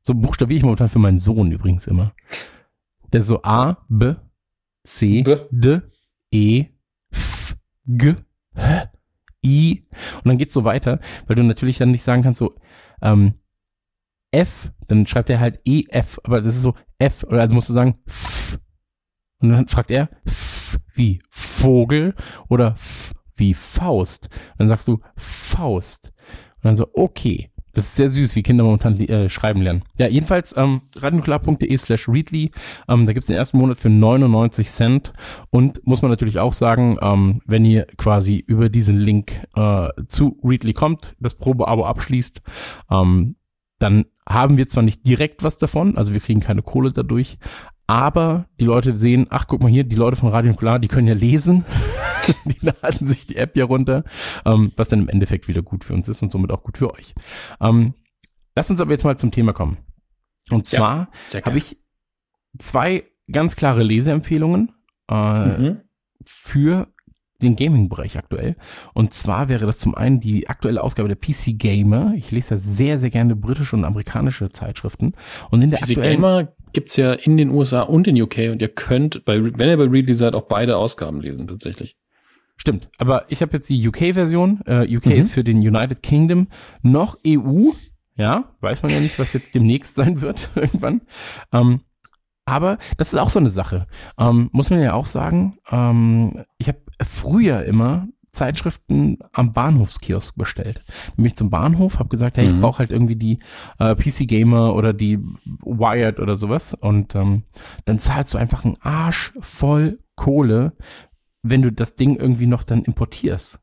so 0.03 0.15
buchstabiere 0.15 0.59
ich 0.59 0.63
momentan 0.63 0.89
für 0.89 1.01
meinen 1.01 1.19
Sohn 1.19 1.51
übrigens 1.51 1.89
immer. 1.89 2.15
Der 3.13 3.21
ist 3.21 3.27
so 3.27 3.43
A, 3.43 3.79
B, 3.89 4.15
C, 4.85 5.23
B. 5.25 5.37
D, 5.51 5.81
E, 6.31 6.67
F, 7.11 7.57
G, 7.87 8.15
H, 8.55 8.93
I. 9.45 9.83
Und 10.19 10.27
dann 10.27 10.39
geht's 10.39 10.53
so 10.53 10.63
weiter, 10.63 11.01
weil 11.27 11.35
du 11.35 11.43
natürlich 11.43 11.79
dann 11.79 11.91
nicht 11.91 12.05
sagen 12.05 12.23
kannst, 12.23 12.39
so, 12.39 12.55
ähm, 13.03 13.35
F, 14.37 14.71
dann 14.89 15.07
schreibt 15.07 15.31
er 15.31 15.41
halt 15.41 15.61
EF, 15.65 16.19
aber 16.25 16.43
das 16.43 16.57
ist 16.57 16.63
so 16.63 16.75
F, 16.99 17.25
oder 17.25 17.41
also 17.41 17.55
musst 17.55 17.69
du 17.71 17.73
sagen 17.73 17.99
F. 18.07 18.59
Und 19.41 19.51
dann 19.51 19.69
fragt 19.69 19.91
er 19.91 20.09
F 20.27 20.79
wie 20.95 21.23
Vogel 21.31 22.15
oder 22.49 22.75
F 22.77 23.15
wie 23.35 23.55
Faust. 23.55 24.29
Und 24.53 24.61
dann 24.61 24.69
sagst 24.69 24.89
du 24.89 25.01
Faust. 25.17 26.13
Und 26.57 26.65
dann 26.65 26.77
so, 26.77 26.89
okay. 26.93 27.51
Das 27.73 27.85
ist 27.85 27.97
sehr 27.97 28.09
süß, 28.09 28.37
wie 28.37 28.43
Kinder 28.43 28.65
momentan 28.65 28.99
äh, 29.01 29.29
schreiben 29.29 29.61
lernen. 29.61 29.83
Ja, 29.99 30.09
jedenfalls 30.09 30.57
ähm, 30.57 30.81
radionuklear.de 30.97 31.77
slash 31.77 32.09
readly. 32.09 32.51
Ähm, 32.89 33.05
da 33.05 33.13
gibt's 33.13 33.27
den 33.27 33.37
ersten 33.37 33.59
Monat 33.59 33.77
für 33.77 33.91
99 33.91 34.71
Cent. 34.71 35.13
Und 35.51 35.87
muss 35.87 36.01
man 36.01 36.11
natürlich 36.11 36.39
auch 36.39 36.55
sagen, 36.55 36.97
ähm, 37.03 37.43
wenn 37.45 37.67
ihr 37.67 37.87
quasi 37.99 38.39
über 38.39 38.71
diesen 38.71 38.97
Link 38.97 39.47
äh, 39.55 39.89
zu 40.09 40.41
Readly 40.43 40.73
kommt, 40.73 41.15
das 41.21 41.35
Probeabo 41.35 41.85
abschließt, 41.85 42.41
ähm, 42.91 43.36
dann 43.79 44.07
haben 44.29 44.57
wir 44.57 44.67
zwar 44.67 44.83
nicht 44.83 45.07
direkt 45.07 45.43
was 45.43 45.59
davon, 45.59 45.97
also 45.97 46.13
wir 46.13 46.21
kriegen 46.21 46.41
keine 46.41 46.63
Kohle 46.63 46.93
dadurch, 46.93 47.39
aber 47.87 48.47
die 48.59 48.65
Leute 48.65 48.97
sehen, 48.97 49.27
ach 49.31 49.47
guck 49.47 49.63
mal 49.63 49.71
hier, 49.71 49.85
die 49.85 49.97
Leute 49.97 50.17
von 50.17 50.29
Radio 50.31 50.51
Nukular, 50.53 50.79
die 50.79 50.89
können 50.89 51.07
ja 51.07 51.15
lesen, 51.15 51.65
die 52.45 52.59
laden 52.61 53.07
sich 53.07 53.27
die 53.27 53.37
App 53.37 53.57
ja 53.57 53.65
runter, 53.65 54.05
ähm, 54.45 54.73
was 54.77 54.89
dann 54.89 55.03
im 55.03 55.09
Endeffekt 55.09 55.47
wieder 55.47 55.63
gut 55.63 55.85
für 55.85 55.95
uns 55.95 56.09
ist 56.09 56.23
und 56.23 56.33
somit 56.33 56.51
auch 56.51 56.63
gut 56.65 56.79
für 56.79 56.93
euch. 56.93 57.15
Ähm, 57.61 57.95
lass 58.57 58.71
uns 58.71 58.81
aber 58.81 58.91
jetzt 58.93 59.05
mal 59.05 59.17
zum 59.19 59.31
Thema 59.31 59.53
kommen. 59.53 59.79
Und 60.51 60.71
Ja, 60.73 60.79
zwar 60.79 61.09
Sehr 61.29 61.43
habe 61.43 61.59
ich 61.59 61.77
zwei 62.59 63.05
ganz 63.31 63.57
klare 63.57 63.83
Leseempfehlungen 63.83 64.73
äh, 65.11 65.47
Mhm. 65.59 65.81
für 66.25 66.89
den 67.43 67.57
Gaming-Bereich 67.57 68.17
aktuell. 68.19 68.57
Und 68.95 69.13
zwar 69.15 69.49
wäre 69.49 69.67
das 69.67 69.79
zum 69.79 69.95
einen 69.95 70.21
die 70.21 70.49
aktuelle 70.49 70.83
Ausgabe 70.83 71.09
der 71.09 71.17
PC 71.17 71.59
Gamer. 71.59 72.15
Ich 72.17 72.31
lese 72.31 72.55
ja 72.55 72.59
sehr, 72.59 72.99
sehr 72.99 73.11
gerne 73.11 73.37
britische 73.37 73.77
und 73.77 73.85
amerikanische 73.85 74.49
Zeitschriften. 74.51 75.15
Und 75.51 75.63
in 75.63 75.71
der 75.71 75.79
PC 75.81 75.91
aktuellen 75.91 76.17
Gamer 76.23 76.49
gibt's 76.73 76.97
ja 76.97 77.13
in 77.13 77.37
den 77.37 77.51
USA 77.51 77.83
und 77.83 78.07
in 78.09 78.21
UK 78.21 78.51
und 78.51 78.61
ihr 78.61 78.69
könnt, 78.69 79.25
bei, 79.25 79.43
wenn 79.43 79.69
ihr 79.69 79.77
bei 79.77 79.85
Readly 79.85 80.15
seid, 80.15 80.35
auch 80.35 80.47
beide 80.49 80.77
Ausgaben 80.77 81.21
lesen 81.21 81.47
tatsächlich. 81.47 81.97
Stimmt, 82.59 82.89
aber 82.99 83.25
ich 83.29 83.43
habe 83.43 83.53
jetzt 83.53 83.69
die 83.69 83.87
UK-Version. 83.87 84.63
Äh, 84.67 84.97
UK 84.97 85.07
Mhm. 85.07 85.13
ist 85.13 85.31
für 85.31 85.45
den 85.45 85.59
United 85.59 86.03
Kingdom 86.03 86.49
noch 86.83 87.19
EU. 87.27 87.71
Ja, 88.17 88.45
weiß 88.61 88.83
man 88.83 88.93
ja 88.93 89.01
nicht, 89.01 89.19
was 89.19 89.35
jetzt 89.35 89.55
demnächst 89.55 89.95
sein 89.95 90.23
wird 90.23 90.49
irgendwann. 90.55 91.03
Ähm, 91.53 91.81
aber 92.47 92.79
das 92.97 93.13
ist 93.13 93.19
auch 93.19 93.29
so 93.29 93.39
eine 93.39 93.51
Sache. 93.51 93.87
Ähm, 94.19 94.49
muss 94.53 94.71
man 94.71 94.81
ja 94.81 94.95
auch 94.95 95.07
sagen, 95.07 95.59
ähm, 95.71 96.45
ich 96.59 96.69
habe 96.69 96.79
früher 97.05 97.65
immer 97.65 98.09
Zeitschriften 98.31 99.19
am 99.33 99.53
Bahnhofskiosk 99.53 100.37
bestellt. 100.37 100.85
Nämlich 101.17 101.37
zum 101.37 101.49
Bahnhof, 101.49 101.99
habe 101.99 102.11
gesagt, 102.11 102.37
hey, 102.37 102.47
ich 102.47 102.53
Mhm. 102.53 102.61
brauche 102.61 102.81
halt 102.81 102.91
irgendwie 102.91 103.17
die 103.17 103.39
äh, 103.79 103.95
PC 103.95 104.29
Gamer 104.29 104.75
oder 104.75 104.93
die 104.93 105.19
Wired 105.63 106.21
oder 106.21 106.37
sowas. 106.37 106.75
Und 106.75 107.15
ähm, 107.15 107.45
dann 107.87 107.99
zahlst 107.99 108.35
du 108.35 108.39
einfach 108.39 108.65
einen 108.65 108.77
Arsch 108.81 109.33
voll 109.41 110.01
Kohle, 110.17 110.73
wenn 111.43 111.63
du 111.63 111.73
das 111.73 111.95
Ding 111.95 112.17
irgendwie 112.17 112.47
noch 112.47 112.63
dann 112.63 112.83
importierst. 112.85 113.59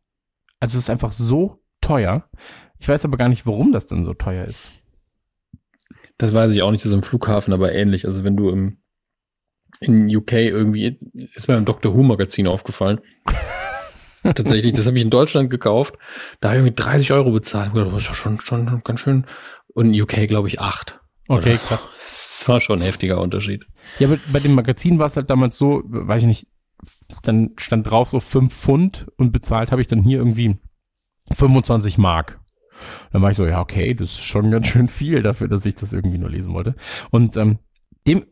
Also 0.60 0.78
es 0.78 0.86
ist 0.86 0.90
einfach 0.90 1.12
so 1.12 1.62
teuer. 1.82 2.28
Ich 2.80 2.88
weiß 2.90 3.06
aber 3.06 3.18
gar 3.18 3.30
nicht, 3.30 3.46
warum 3.46 3.74
das 3.74 3.86
dann 3.86 4.04
so 4.04 4.14
teuer 4.14 4.46
ist. 4.46 4.72
Das 6.18 6.34
weiß 6.34 6.54
ich 6.54 6.62
auch 6.62 6.72
nicht, 6.72 6.84
das 6.84 6.92
ist 6.92 6.96
im 6.96 7.04
Flughafen 7.04 7.54
aber 7.54 7.74
ähnlich. 7.74 8.06
Also 8.06 8.24
wenn 8.24 8.38
du 8.38 8.50
im, 8.50 8.78
in 9.80 10.14
UK 10.16 10.34
irgendwie, 10.34 11.00
ist 11.34 11.48
mir 11.48 11.56
im 11.56 11.66
Doctor 11.66 11.94
Who 11.94 12.04
Magazin 12.04 12.48
aufgefallen. 12.48 13.00
Tatsächlich, 14.24 14.72
das 14.72 14.88
habe 14.88 14.98
ich 14.98 15.04
in 15.04 15.10
Deutschland 15.10 15.50
gekauft. 15.50 15.96
Da 16.40 16.50
habe 16.50 16.60
ich 16.60 16.66
irgendwie 16.66 16.84
30 16.84 17.12
Euro 17.12 17.32
bezahlt. 17.32 17.72
Das 17.76 17.94
ist 17.94 18.08
ja 18.08 18.14
schon, 18.14 18.40
schon 18.40 18.82
ganz 18.84 19.02
schön. 19.02 19.26
Und 19.74 19.94
in 19.94 20.02
UK, 20.02 20.28
glaube 20.28 20.48
ich, 20.48 20.62
8. 20.62 21.00
Okay, 21.28 21.58
so. 21.58 21.70
krass. 21.70 21.88
Das 22.44 22.50
war 22.50 22.60
schon 22.60 22.80
ein 22.80 22.86
heftiger 22.86 23.22
Unterschied. 23.22 23.66
Ja, 24.00 24.08
aber 24.08 24.18
bei 24.32 24.40
dem 24.40 24.54
Magazin 24.54 25.00
war 25.00 25.08
es 25.08 25.16
halt 25.16 25.30
damals 25.30 25.58
so, 25.58 25.82
weiß 25.86 26.24
ich 26.24 26.28
nicht, 26.28 26.48
dann 27.22 27.52
stand 27.58 27.90
drauf 27.90 28.10
so 28.10 28.20
5 28.20 28.54
Pfund 28.54 29.08
und 29.18 29.32
bezahlt 29.32 29.72
habe 29.72 29.82
ich 29.82 29.88
dann 29.88 30.04
hier 30.04 30.18
irgendwie 30.18 30.58
25 31.32 31.98
Mark. 31.98 32.42
Dann 33.12 33.22
war 33.22 33.32
ich 33.32 33.38
so, 33.38 33.46
ja, 33.46 33.62
okay, 33.62 33.94
das 33.94 34.10
ist 34.10 34.24
schon 34.24 34.52
ganz 34.52 34.68
schön 34.68 34.88
viel 34.88 35.22
dafür, 35.22 35.48
dass 35.48 35.66
ich 35.66 35.76
das 35.76 35.94
irgendwie 35.94 36.18
nur 36.18 36.30
lesen 36.30 36.54
wollte. 36.54 36.76
Und 37.12 37.38
ähm, 37.38 37.60
dem, 38.08 38.26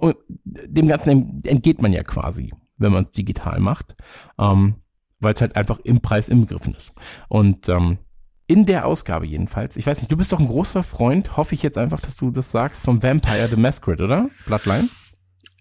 dem 0.44 0.88
Ganzen 0.88 1.42
entgeht 1.46 1.82
man 1.82 1.94
ja 1.94 2.04
quasi, 2.04 2.54
wenn 2.78 2.92
man 2.92 3.04
es 3.04 3.12
digital 3.12 3.60
macht, 3.60 3.96
ähm, 4.38 4.76
weil 5.20 5.34
es 5.34 5.42
halt 5.42 5.56
einfach 5.56 5.80
im 5.80 6.02
Preis 6.02 6.30
inbegriffen 6.30 6.74
ist. 6.76 6.94
Und 7.30 7.70
ähm, 7.70 8.00
in 8.48 8.66
der 8.66 8.86
Ausgabe 8.86 9.26
jedenfalls, 9.26 9.78
ich 9.78 9.88
weiß 9.88 10.00
nicht, 10.00 10.12
du 10.12 10.18
bist 10.18 10.34
doch 10.34 10.40
ein 10.40 10.48
großer 10.48 10.84
Freund, 10.84 11.38
hoffe 11.38 11.56
ich 11.56 11.64
jetzt 11.64 11.78
einfach, 11.78 12.02
dass 12.02 12.18
du 12.18 12.32
das 12.32 12.52
sagst, 12.52 12.84
vom 12.84 13.02
Vampire 13.02 13.48
the 13.48 13.56
Masquerade, 13.56 14.04
oder? 14.04 14.30
Bloodline? 14.46 14.90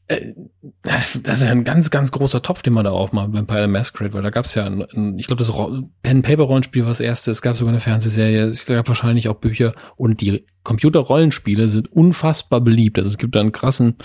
Äh, 0.08 0.32
das 0.82 1.38
ist 1.38 1.44
ja 1.44 1.50
ein 1.50 1.62
ganz, 1.62 1.90
ganz 1.90 2.10
großer 2.10 2.42
Topf, 2.42 2.62
den 2.62 2.72
man 2.72 2.84
da 2.84 2.90
aufmacht 2.90 3.30
beim 3.30 3.46
Pile 3.46 3.68
Masquerade, 3.68 4.12
weil 4.12 4.22
da 4.22 4.30
gab 4.30 4.46
es 4.46 4.56
ja, 4.56 4.64
ein, 4.64 4.82
ein, 4.82 5.18
ich 5.20 5.28
glaube, 5.28 5.44
das 5.44 5.52
Pen-Paper-Rollenspiel 6.02 6.82
war 6.82 6.90
das 6.90 6.98
erste, 6.98 7.30
es 7.30 7.42
gab 7.42 7.56
sogar 7.56 7.72
eine 7.72 7.80
Fernsehserie, 7.80 8.46
es 8.46 8.66
gab 8.66 8.88
wahrscheinlich 8.88 9.28
auch 9.28 9.36
Bücher 9.36 9.72
und 9.94 10.20
die 10.20 10.44
Computer-Rollenspiele 10.62 11.68
sind 11.68 11.92
unfassbar 11.92 12.60
beliebt. 12.60 12.98
Also 12.98 13.08
es 13.08 13.18
gibt 13.18 13.34
da 13.34 13.40
einen 13.40 13.52
krassen 13.52 13.96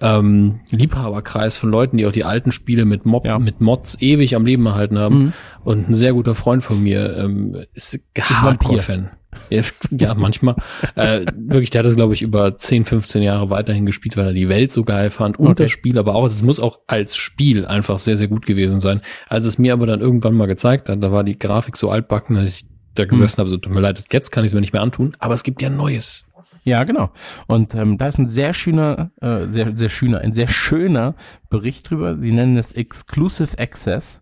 ähm, 0.00 0.60
Liebhaberkreis 0.70 1.56
von 1.58 1.70
Leuten, 1.70 1.96
die 1.96 2.06
auch 2.06 2.12
die 2.12 2.24
alten 2.24 2.52
Spiele 2.52 2.84
mit, 2.84 3.06
Mob, 3.06 3.26
ja. 3.26 3.38
mit 3.38 3.60
Mods 3.60 4.00
ewig 4.00 4.36
am 4.36 4.46
Leben 4.46 4.66
erhalten 4.66 4.98
haben. 4.98 5.18
Mhm. 5.18 5.32
Und 5.64 5.88
ein 5.88 5.94
sehr 5.94 6.12
guter 6.12 6.34
Freund 6.34 6.62
von 6.62 6.82
mir 6.82 7.16
ähm, 7.16 7.64
ist 7.74 8.00
Hardcore-Fan. 8.18 9.10
Ja, 9.48 9.62
ja, 9.90 10.14
manchmal. 10.14 10.56
äh, 10.94 11.24
wirklich, 11.36 11.70
der 11.70 11.80
hat 11.80 11.86
es, 11.86 11.96
glaube 11.96 12.14
ich, 12.14 12.22
über 12.22 12.56
10, 12.56 12.84
15 12.84 13.22
Jahre 13.22 13.50
weiterhin 13.50 13.86
gespielt, 13.86 14.16
weil 14.16 14.28
er 14.28 14.32
die 14.32 14.48
Welt 14.48 14.72
so 14.72 14.84
geil 14.84 15.10
fand 15.10 15.38
und 15.38 15.48
okay. 15.48 15.64
das 15.64 15.70
Spiel, 15.70 15.98
aber 15.98 16.14
auch, 16.14 16.26
es 16.26 16.42
muss 16.42 16.60
auch 16.60 16.80
als 16.86 17.16
Spiel 17.16 17.64
einfach 17.66 17.98
sehr, 17.98 18.16
sehr 18.16 18.28
gut 18.28 18.46
gewesen 18.46 18.80
sein. 18.80 19.00
Als 19.28 19.44
es 19.44 19.58
mir 19.58 19.72
aber 19.72 19.86
dann 19.86 20.00
irgendwann 20.00 20.34
mal 20.34 20.46
gezeigt 20.46 20.88
hat, 20.88 21.02
da 21.02 21.12
war 21.12 21.24
die 21.24 21.38
Grafik 21.38 21.76
so 21.76 21.90
altbacken, 21.90 22.36
dass 22.36 22.48
ich 22.48 22.69
da 22.94 23.04
gesessen 23.04 23.36
hm. 23.36 23.40
habe, 23.40 23.50
so 23.50 23.56
tut 23.56 23.72
mir 23.72 23.80
leid, 23.80 24.04
jetzt 24.10 24.30
kann 24.30 24.44
ich 24.44 24.50
es 24.50 24.54
mir 24.54 24.60
nicht 24.60 24.72
mehr 24.72 24.82
antun, 24.82 25.16
aber 25.18 25.34
es 25.34 25.42
gibt 25.42 25.62
ja 25.62 25.70
Neues. 25.70 26.26
Ja, 26.62 26.84
genau. 26.84 27.10
Und 27.46 27.74
ähm, 27.74 27.96
da 27.96 28.08
ist 28.08 28.18
ein 28.18 28.28
sehr 28.28 28.52
schöner, 28.52 29.10
äh, 29.20 29.46
sehr, 29.48 29.76
sehr 29.76 29.88
schöner, 29.88 30.18
ein 30.18 30.32
sehr 30.32 30.48
schöner 30.48 31.14
Bericht 31.48 31.90
drüber. 31.90 32.16
Sie 32.16 32.32
nennen 32.32 32.56
es 32.58 32.72
Exclusive 32.72 33.58
Access. 33.58 34.20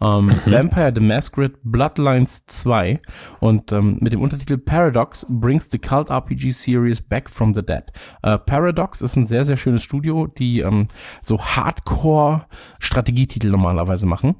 Ähm, 0.00 0.26
mhm. 0.26 0.52
Vampire 0.52 0.92
the 0.94 1.00
Masquerade 1.00 1.54
Bloodlines 1.62 2.44
2 2.46 3.00
und 3.38 3.70
ähm, 3.70 3.98
mit 4.00 4.12
dem 4.12 4.20
Untertitel 4.20 4.58
Paradox 4.58 5.26
brings 5.28 5.70
the 5.70 5.78
cult 5.78 6.10
RPG 6.10 6.50
series 6.52 7.00
back 7.00 7.30
from 7.30 7.54
the 7.54 7.62
dead. 7.62 7.84
Äh, 8.22 8.38
Paradox 8.38 9.00
ist 9.00 9.16
ein 9.16 9.26
sehr, 9.26 9.44
sehr 9.44 9.56
schönes 9.56 9.82
Studio, 9.82 10.26
die 10.26 10.60
ähm, 10.60 10.88
so 11.22 11.40
Hardcore 11.40 12.46
Strategietitel 12.80 13.50
normalerweise 13.50 14.06
machen. 14.06 14.36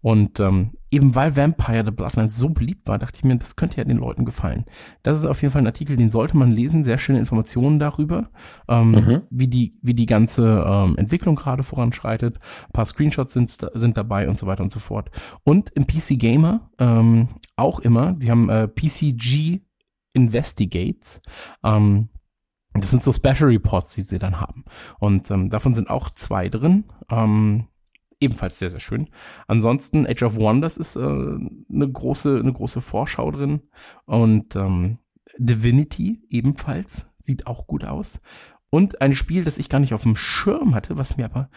Und 0.00 0.40
ähm, 0.40 0.72
eben 0.96 1.14
weil 1.14 1.36
Vampire 1.36 1.84
the 1.84 1.90
Bloodlines 1.90 2.36
so 2.36 2.48
beliebt 2.48 2.88
war, 2.88 2.98
dachte 2.98 3.18
ich 3.18 3.24
mir, 3.24 3.36
das 3.36 3.56
könnte 3.56 3.76
ja 3.76 3.84
den 3.84 3.98
Leuten 3.98 4.24
gefallen. 4.24 4.64
Das 5.02 5.18
ist 5.18 5.26
auf 5.26 5.40
jeden 5.42 5.52
Fall 5.52 5.62
ein 5.62 5.66
Artikel, 5.66 5.96
den 5.96 6.10
sollte 6.10 6.36
man 6.36 6.50
lesen. 6.50 6.84
Sehr 6.84 6.98
schöne 6.98 7.18
Informationen 7.18 7.78
darüber, 7.78 8.30
ähm, 8.68 8.90
mhm. 8.90 9.22
wie 9.30 9.48
die 9.48 9.78
wie 9.82 9.94
die 9.94 10.06
ganze 10.06 10.64
ähm, 10.66 10.96
Entwicklung 10.96 11.36
gerade 11.36 11.62
voranschreitet. 11.62 12.38
Ein 12.68 12.72
paar 12.72 12.86
Screenshots 12.86 13.32
sind 13.32 13.56
sind 13.74 13.96
dabei 13.96 14.28
und 14.28 14.38
so 14.38 14.46
weiter 14.46 14.62
und 14.62 14.72
so 14.72 14.80
fort. 14.80 15.10
Und 15.44 15.70
im 15.70 15.86
PC 15.86 16.18
Gamer 16.18 16.70
ähm, 16.78 17.28
auch 17.56 17.80
immer. 17.80 18.14
Die 18.14 18.30
haben 18.30 18.48
äh, 18.48 18.68
PCG 18.68 19.60
Investigates. 20.12 21.20
Ähm, 21.62 22.08
das 22.74 22.90
sind 22.90 23.02
so 23.02 23.12
Special 23.12 23.48
Reports, 23.48 23.94
die 23.94 24.02
sie 24.02 24.18
dann 24.18 24.40
haben. 24.40 24.64
Und 24.98 25.30
ähm, 25.30 25.50
davon 25.50 25.74
sind 25.74 25.90
auch 25.90 26.10
zwei 26.10 26.48
drin. 26.48 26.84
Ähm, 27.10 27.66
ebenfalls 28.20 28.58
sehr, 28.58 28.70
sehr 28.70 28.80
schön. 28.80 29.08
Ansonsten 29.46 30.06
Age 30.06 30.22
of 30.22 30.36
Wonders 30.36 30.76
ist 30.76 30.96
äh, 30.96 31.00
eine 31.00 31.90
große, 31.90 32.38
eine 32.38 32.52
große 32.52 32.80
Vorschau 32.80 33.30
drin. 33.30 33.62
Und 34.04 34.56
ähm, 34.56 34.98
Divinity 35.38 36.22
ebenfalls 36.28 37.06
sieht 37.18 37.46
auch 37.46 37.66
gut 37.66 37.84
aus. 37.84 38.20
Und 38.70 39.00
ein 39.00 39.14
Spiel, 39.14 39.44
das 39.44 39.58
ich 39.58 39.68
gar 39.68 39.80
nicht 39.80 39.94
auf 39.94 40.02
dem 40.02 40.16
Schirm 40.16 40.74
hatte, 40.74 40.96
was 40.98 41.16
mir 41.16 41.26
aber 41.26 41.50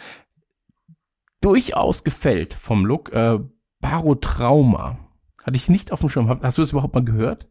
durchaus 1.41 2.03
gefällt 2.03 2.53
vom 2.53 2.85
Look, 2.85 3.11
äh, 3.13 3.39
Barotrauma. 3.79 4.99
Hatte 5.43 5.55
ich 5.55 5.69
nicht 5.69 5.91
auf 5.91 6.01
dem 6.01 6.09
Schirm. 6.09 6.29
Hast 6.41 6.57
du 6.57 6.61
das 6.61 6.71
überhaupt 6.71 6.93
mal 6.93 7.03
gehört? 7.03 7.47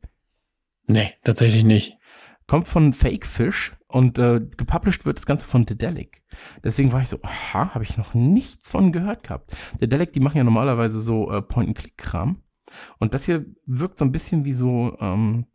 Nee, 0.86 1.12
tatsächlich 1.24 1.64
nicht. 1.64 1.96
Kommt 2.46 2.68
von 2.68 2.92
Fake 2.92 3.26
Fish 3.26 3.77
und 3.88 4.18
äh, 4.18 4.40
gepublished 4.56 5.06
wird 5.06 5.18
das 5.18 5.26
Ganze 5.26 5.46
von 5.46 5.64
Dedelic. 5.64 6.22
Deswegen 6.62 6.92
war 6.92 7.00
ich 7.00 7.08
so, 7.08 7.18
aha, 7.22 7.74
habe 7.74 7.84
ich 7.84 7.96
noch 7.96 8.14
nichts 8.14 8.70
von 8.70 8.92
gehört 8.92 9.22
gehabt. 9.22 9.56
Dedelic, 9.80 10.12
die 10.12 10.20
machen 10.20 10.36
ja 10.36 10.44
normalerweise 10.44 11.00
so 11.00 11.30
äh, 11.32 11.40
Point-and-Click-Kram. 11.40 12.42
Und 12.98 13.14
das 13.14 13.24
hier 13.24 13.46
wirkt 13.64 13.98
so 13.98 14.04
ein 14.04 14.12
bisschen 14.12 14.44
wie 14.44 14.52
so, 14.52 14.96
ähm, 15.00 15.46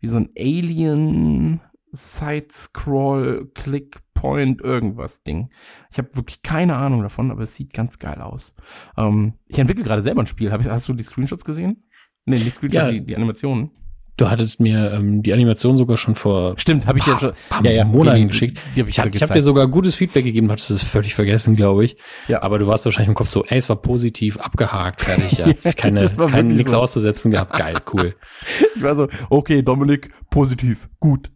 wie 0.00 0.06
so 0.06 0.16
ein 0.16 0.30
Alien 0.36 1.60
Side-Scroll, 1.92 3.50
Click, 3.54 4.00
Point, 4.14 4.62
irgendwas 4.62 5.22
Ding. 5.22 5.50
Ich 5.92 5.98
habe 5.98 6.16
wirklich 6.16 6.42
keine 6.42 6.76
Ahnung 6.76 7.02
davon, 7.02 7.30
aber 7.30 7.42
es 7.42 7.54
sieht 7.54 7.74
ganz 7.74 7.98
geil 7.98 8.22
aus. 8.22 8.54
Ähm, 8.96 9.34
ich 9.46 9.58
entwickle 9.58 9.84
gerade 9.84 10.00
selber 10.00 10.22
ein 10.22 10.26
Spiel. 10.26 10.48
Ich, 10.58 10.68
hast 10.68 10.88
du 10.88 10.94
die 10.94 11.02
Screenshots 11.02 11.44
gesehen? 11.44 11.84
Nee, 12.24 12.38
die 12.38 12.48
Screenshots, 12.48 12.86
ja. 12.86 12.92
die, 12.92 13.04
die 13.04 13.14
Animationen. 13.14 13.70
Du 14.16 14.30
hattest 14.30 14.60
mir 14.60 14.92
ähm, 14.92 15.24
die 15.24 15.32
Animation 15.32 15.76
sogar 15.76 15.96
schon 15.96 16.14
vor 16.14 16.54
Stimmt, 16.56 16.86
habe 16.86 16.98
ich 16.98 17.06
ja 17.06 17.18
schon 17.18 17.32
ja, 17.62 17.72
ja, 17.72 17.84
Monaten 17.84 18.20
die, 18.20 18.26
geschickt. 18.28 18.58
Die, 18.58 18.74
die 18.74 18.80
hab 18.82 18.88
ich 18.88 18.98
ich 18.98 19.00
habe 19.00 19.18
hab 19.18 19.32
dir 19.32 19.42
sogar 19.42 19.66
gutes 19.66 19.96
Feedback 19.96 20.24
gegeben, 20.24 20.52
hattest 20.52 20.70
es 20.70 20.84
völlig 20.84 21.16
vergessen, 21.16 21.56
glaube 21.56 21.84
ich. 21.84 21.96
Ja. 22.28 22.42
Aber 22.42 22.58
du 22.58 22.68
warst 22.68 22.84
wahrscheinlich 22.84 23.08
im 23.08 23.14
Kopf 23.14 23.28
so, 23.28 23.44
ey, 23.44 23.58
es 23.58 23.68
war 23.68 23.76
positiv, 23.76 24.36
abgehakt, 24.38 25.00
fertig, 25.00 25.38
ja. 25.38 25.46
keine, 25.76 26.06
kein 26.06 26.46
nichts 26.46 26.70
so. 26.70 26.78
auszusetzen 26.78 27.32
gehabt. 27.32 27.58
Geil, 27.58 27.76
cool. 27.92 28.14
ich 28.76 28.82
war 28.82 28.94
so, 28.94 29.08
okay, 29.30 29.62
Dominik, 29.62 30.10
positiv, 30.30 30.88
gut. 31.00 31.32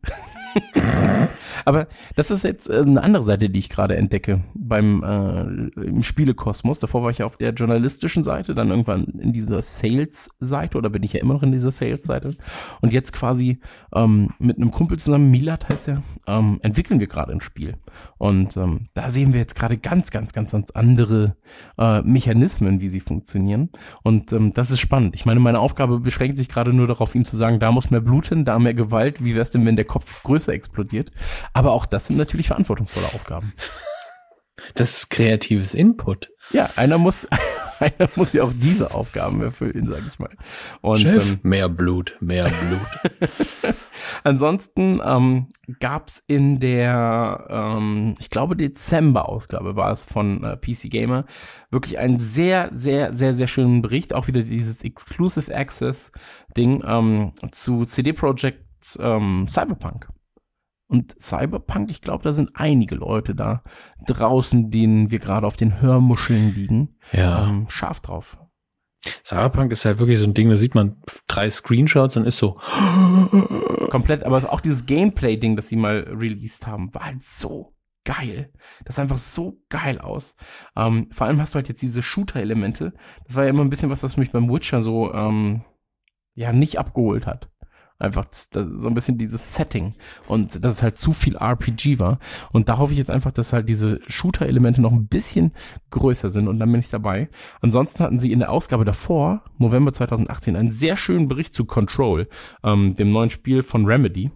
Aber 1.64 1.86
das 2.16 2.30
ist 2.30 2.44
jetzt 2.44 2.70
äh, 2.70 2.80
eine 2.80 3.02
andere 3.02 3.24
Seite, 3.24 3.50
die 3.50 3.58
ich 3.58 3.68
gerade 3.68 3.96
entdecke 3.96 4.42
beim 4.54 5.02
äh, 5.02 5.80
im 5.80 6.02
Spielekosmos. 6.02 6.78
Davor 6.78 7.02
war 7.02 7.10
ich 7.10 7.18
ja 7.18 7.26
auf 7.26 7.36
der 7.36 7.52
journalistischen 7.52 8.24
Seite, 8.24 8.54
dann 8.54 8.70
irgendwann 8.70 9.04
in 9.04 9.32
dieser 9.32 9.62
Sales-Seite 9.62 10.78
oder 10.78 10.90
bin 10.90 11.02
ich 11.02 11.12
ja 11.12 11.20
immer 11.20 11.34
noch 11.34 11.42
in 11.42 11.52
dieser 11.52 11.70
Sales-Seite. 11.70 12.36
Und 12.80 12.92
jetzt 12.92 13.12
quasi 13.12 13.60
ähm, 13.94 14.30
mit 14.38 14.56
einem 14.56 14.70
Kumpel 14.70 14.98
zusammen, 14.98 15.30
Milat 15.30 15.68
heißt 15.68 15.88
er, 15.88 16.02
ähm, 16.26 16.58
entwickeln 16.62 17.00
wir 17.00 17.06
gerade 17.06 17.32
ein 17.32 17.40
Spiel. 17.40 17.74
Und 18.18 18.56
ähm, 18.56 18.88
da 18.94 19.10
sehen 19.10 19.32
wir 19.32 19.40
jetzt 19.40 19.54
gerade 19.54 19.78
ganz, 19.78 20.10
ganz, 20.10 20.32
ganz, 20.32 20.52
ganz 20.52 20.70
andere 20.70 21.36
äh, 21.76 22.02
Mechanismen, 22.02 22.80
wie 22.80 22.88
sie 22.88 23.00
funktionieren. 23.00 23.70
Und 24.02 24.32
ähm, 24.32 24.52
das 24.52 24.70
ist 24.70 24.80
spannend. 24.80 25.14
Ich 25.14 25.26
meine, 25.26 25.40
meine 25.40 25.60
Aufgabe 25.60 26.00
beschränkt 26.00 26.36
sich 26.36 26.48
gerade 26.48 26.72
nur 26.72 26.86
darauf, 26.86 27.14
ihm 27.14 27.24
zu 27.24 27.36
sagen, 27.36 27.60
da 27.60 27.72
muss 27.72 27.90
mehr 27.90 28.00
Blut 28.00 28.28
hin, 28.28 28.44
da 28.44 28.58
mehr 28.58 28.74
Gewalt. 28.74 29.24
Wie 29.24 29.34
wär's 29.34 29.50
denn, 29.50 29.66
wenn 29.66 29.76
der 29.76 29.84
Kopf 29.84 30.22
größer 30.22 30.47
explodiert? 30.52 31.10
Aber 31.52 31.72
auch 31.72 31.86
das 31.86 32.06
sind 32.06 32.16
natürlich 32.16 32.48
verantwortungsvolle 32.48 33.06
Aufgaben. 33.06 33.52
Das 34.74 34.98
ist 34.98 35.10
kreatives 35.10 35.74
Input. 35.74 36.30
Ja, 36.50 36.70
einer 36.76 36.98
muss, 36.98 37.26
einer 37.78 38.08
muss 38.16 38.32
ja 38.32 38.42
auch 38.42 38.52
diese 38.54 38.94
Aufgaben 38.94 39.42
erfüllen, 39.42 39.86
sag 39.86 40.02
ich 40.06 40.18
mal. 40.18 40.34
Und, 40.80 40.98
Chef, 40.98 41.30
ähm, 41.30 41.40
mehr 41.42 41.68
Blut, 41.68 42.16
mehr 42.20 42.48
Blut. 42.48 43.74
Ansonsten 44.24 45.00
ähm, 45.04 45.48
gab 45.80 46.10
in 46.26 46.60
der, 46.60 47.46
ähm, 47.50 48.14
ich 48.18 48.30
glaube 48.30 48.56
Dezember-Ausgabe 48.56 49.76
war 49.76 49.92
es 49.92 50.06
von 50.06 50.42
äh, 50.44 50.56
PC 50.56 50.90
Gamer, 50.90 51.26
wirklich 51.70 51.98
einen 51.98 52.18
sehr, 52.18 52.70
sehr, 52.72 53.12
sehr, 53.12 53.34
sehr 53.34 53.46
schönen 53.46 53.82
Bericht, 53.82 54.14
auch 54.14 54.26
wieder 54.26 54.42
dieses 54.42 54.82
Exclusive 54.82 55.54
Access 55.54 56.12
Ding 56.56 56.82
ähm, 56.86 57.32
zu 57.52 57.84
CD 57.84 58.12
Projekt 58.12 58.64
ähm, 58.98 59.46
Cyberpunk. 59.48 60.08
Und 60.88 61.20
Cyberpunk, 61.20 61.90
ich 61.90 62.00
glaube, 62.00 62.24
da 62.24 62.32
sind 62.32 62.50
einige 62.54 62.94
Leute 62.94 63.34
da 63.34 63.62
draußen, 64.06 64.70
denen 64.70 65.10
wir 65.10 65.18
gerade 65.18 65.46
auf 65.46 65.56
den 65.56 65.80
Hörmuscheln 65.80 66.54
liegen. 66.54 66.96
Ja. 67.12 67.48
Ähm, 67.48 67.66
scharf 67.68 68.00
drauf. 68.00 68.38
Cyberpunk 69.24 69.70
ist 69.70 69.84
halt 69.84 69.98
wirklich 69.98 70.18
so 70.18 70.24
ein 70.24 70.34
Ding, 70.34 70.48
da 70.48 70.56
sieht 70.56 70.74
man 70.74 70.96
drei 71.28 71.48
Screenshots 71.50 72.16
und 72.16 72.24
ist 72.24 72.38
so 72.38 72.58
komplett, 73.90 74.24
aber 74.24 74.52
auch 74.52 74.60
dieses 74.60 74.86
Gameplay-Ding, 74.86 75.56
das 75.56 75.68
sie 75.68 75.76
mal 75.76 76.06
released 76.10 76.66
haben, 76.66 76.92
war 76.94 77.04
halt 77.04 77.22
so 77.22 77.74
geil. 78.04 78.50
Das 78.84 78.96
sah 78.96 79.02
einfach 79.02 79.18
so 79.18 79.60
geil 79.68 80.00
aus. 80.00 80.34
Ähm, 80.74 81.08
vor 81.12 81.26
allem 81.26 81.40
hast 81.40 81.54
du 81.54 81.56
halt 81.56 81.68
jetzt 81.68 81.82
diese 81.82 82.02
Shooter-Elemente. 82.02 82.94
Das 83.26 83.36
war 83.36 83.44
ja 83.44 83.50
immer 83.50 83.62
ein 83.62 83.70
bisschen 83.70 83.90
was, 83.90 84.02
was 84.02 84.16
mich 84.16 84.32
beim 84.32 84.50
Witcher 84.50 84.80
so 84.80 85.12
ähm, 85.12 85.62
ja 86.34 86.52
nicht 86.52 86.78
abgeholt 86.78 87.26
hat. 87.26 87.50
Einfach 88.00 88.26
das, 88.28 88.48
das, 88.48 88.68
so 88.68 88.88
ein 88.88 88.94
bisschen 88.94 89.18
dieses 89.18 89.54
Setting 89.54 89.94
und 90.28 90.64
dass 90.64 90.76
es 90.76 90.82
halt 90.82 90.98
zu 90.98 91.12
viel 91.12 91.36
RPG 91.36 91.98
war. 91.98 92.20
Und 92.52 92.68
da 92.68 92.78
hoffe 92.78 92.92
ich 92.92 92.98
jetzt 92.98 93.10
einfach, 93.10 93.32
dass 93.32 93.52
halt 93.52 93.68
diese 93.68 94.00
Shooter-Elemente 94.06 94.80
noch 94.80 94.92
ein 94.92 95.08
bisschen 95.08 95.52
größer 95.90 96.30
sind 96.30 96.46
und 96.46 96.60
dann 96.60 96.70
bin 96.70 96.80
ich 96.80 96.90
dabei. 96.90 97.28
Ansonsten 97.60 98.04
hatten 98.04 98.20
sie 98.20 98.30
in 98.30 98.38
der 98.38 98.52
Ausgabe 98.52 98.84
davor, 98.84 99.42
November 99.58 99.92
2018, 99.92 100.54
einen 100.54 100.70
sehr 100.70 100.96
schönen 100.96 101.26
Bericht 101.26 101.54
zu 101.54 101.64
Control, 101.64 102.28
ähm, 102.62 102.94
dem 102.94 103.10
neuen 103.10 103.30
Spiel 103.30 103.62
von 103.62 103.84
Remedy. 103.84 104.30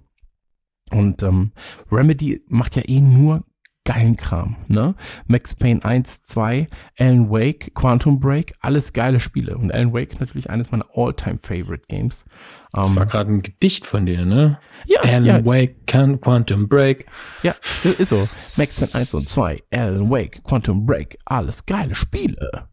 Und 0.90 1.22
ähm, 1.22 1.52
Remedy 1.90 2.44
macht 2.48 2.74
ja 2.74 2.82
eh 2.84 3.00
nur 3.00 3.44
geilen 3.84 4.16
Kram, 4.16 4.56
ne? 4.68 4.94
Max 5.26 5.54
Payne 5.56 5.84
1, 5.84 6.22
2, 6.22 6.68
Alan 6.98 7.30
Wake, 7.30 7.74
Quantum 7.74 8.20
Break, 8.20 8.54
alles 8.60 8.92
geile 8.92 9.18
Spiele. 9.18 9.56
Und 9.58 9.72
Alan 9.72 9.92
Wake 9.92 10.20
natürlich 10.20 10.50
eines 10.50 10.70
meiner 10.70 10.86
all-time 10.94 11.38
favorite 11.42 11.84
Games. 11.88 12.26
Das 12.72 12.90
Ähm, 12.90 12.96
war 12.96 13.06
gerade 13.06 13.32
ein 13.32 13.42
Gedicht 13.42 13.84
von 13.84 14.06
dir, 14.06 14.24
ne? 14.24 14.58
ja, 14.86 15.00
Alan 15.00 15.24
ja, 15.24 15.44
Wake, 15.44 15.86
Can 15.86 16.20
Quantum 16.20 16.68
Break. 16.68 17.06
ja, 17.42 17.54
ist 17.98 18.10
so. 18.10 18.16
Max 18.56 18.80
Payne 18.80 18.94
1 19.02 19.14
und 19.14 19.22
2, 19.28 19.62
Alan 19.72 20.10
Wake, 20.10 20.44
Quantum 20.44 20.86
Break, 20.86 21.18
alles 21.24 21.66
geile 21.66 21.94
Spiele. 21.94 22.68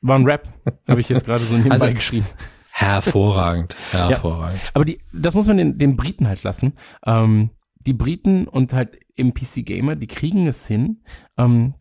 War 0.00 0.16
ein 0.18 0.24
Rap, 0.24 0.48
habe 0.88 1.00
ich 1.00 1.08
jetzt 1.08 1.26
gerade 1.26 1.44
so 1.44 1.56
nebenbei 1.56 1.74
Also- 1.86 1.94
geschrieben. 1.94 2.26
Hervorragend, 2.70 3.74
hervorragend. 3.90 4.60
Aber 4.72 4.84
die, 4.84 5.00
das 5.12 5.34
muss 5.34 5.48
man 5.48 5.56
den, 5.56 5.78
den 5.78 5.96
Briten 5.96 6.28
halt 6.28 6.44
lassen. 6.44 6.74
Ähm, 7.04 7.50
die 7.80 7.92
Briten 7.92 8.46
und 8.48 8.72
halt 8.72 8.98
im 9.16 9.34
PC 9.34 9.64
Gamer, 9.64 9.96
die 9.96 10.06
kriegen 10.06 10.46
es 10.46 10.66
hin. 10.66 11.02
Ähm, 11.36 11.74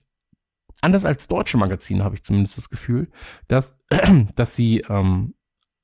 anders 0.82 1.06
als 1.06 1.28
deutsche 1.28 1.58
Magazine 1.58 2.04
habe 2.04 2.16
ich 2.16 2.24
zumindest 2.24 2.58
das 2.58 2.70
Gefühl, 2.70 3.10
dass, 3.48 3.76
dass 4.36 4.56
sie 4.56 4.84
ähm, 4.90 5.34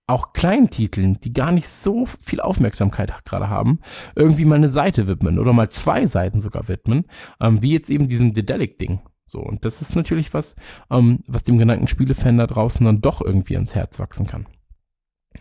auch 0.07 0.33
kleinen 0.33 0.69
Titeln, 0.69 1.19
die 1.21 1.33
gar 1.33 1.51
nicht 1.51 1.67
so 1.69 2.05
viel 2.23 2.41
Aufmerksamkeit 2.41 3.13
gerade 3.25 3.49
haben, 3.49 3.79
irgendwie 4.15 4.45
mal 4.45 4.55
eine 4.55 4.69
Seite 4.69 5.07
widmen 5.07 5.39
oder 5.39 5.53
mal 5.53 5.69
zwei 5.69 6.05
Seiten 6.05 6.41
sogar 6.41 6.67
widmen, 6.67 7.05
ähm, 7.39 7.61
wie 7.61 7.71
jetzt 7.71 7.89
eben 7.89 8.09
diesem 8.09 8.33
Dedelic-Ding. 8.33 9.01
So, 9.25 9.39
und 9.39 9.63
das 9.63 9.81
ist 9.81 9.95
natürlich 9.95 10.33
was, 10.33 10.55
ähm, 10.91 11.23
was 11.27 11.43
dem 11.43 11.57
genannten 11.57 11.87
Spielefan 11.87 12.37
da 12.37 12.47
draußen 12.47 12.85
dann 12.85 13.01
doch 13.01 13.21
irgendwie 13.21 13.55
ans 13.55 13.73
Herz 13.73 13.99
wachsen 13.99 14.27
kann. 14.27 14.47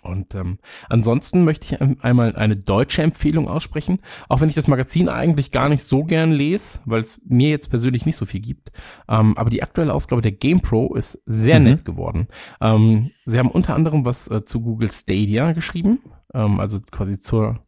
Und 0.02 0.34
ähm, 0.34 0.58
ansonsten 0.88 1.44
möchte 1.44 1.66
ich 1.66 1.80
ein- 1.80 2.00
einmal 2.00 2.34
eine 2.36 2.56
deutsche 2.56 3.02
Empfehlung 3.02 3.48
aussprechen, 3.48 3.98
auch 4.28 4.40
wenn 4.40 4.48
ich 4.48 4.54
das 4.54 4.68
Magazin 4.68 5.08
eigentlich 5.08 5.52
gar 5.52 5.68
nicht 5.68 5.84
so 5.84 6.04
gern 6.04 6.32
lese, 6.32 6.80
weil 6.84 7.00
es 7.00 7.20
mir 7.26 7.50
jetzt 7.50 7.68
persönlich 7.70 8.06
nicht 8.06 8.16
so 8.16 8.24
viel 8.26 8.40
gibt. 8.40 8.72
Ähm, 9.08 9.36
aber 9.36 9.50
die 9.50 9.62
aktuelle 9.62 9.92
Ausgabe 9.94 10.22
der 10.22 10.32
GamePro 10.32 10.94
ist 10.94 11.22
sehr 11.26 11.58
Mhm. 11.60 11.64
nett 11.66 11.84
geworden. 11.84 12.28
Ähm, 12.60 13.10
sie 13.26 13.38
haben 13.38 13.50
unter 13.50 13.74
anderem 13.74 14.04
was 14.04 14.28
äh, 14.28 14.44
zu 14.44 14.60
Google 14.60 14.90
Stadia 14.90 15.52
geschrieben, 15.52 16.00
ähm, 16.34 16.58
also 16.58 16.80
quasi 16.90 17.18
zur 17.18 17.60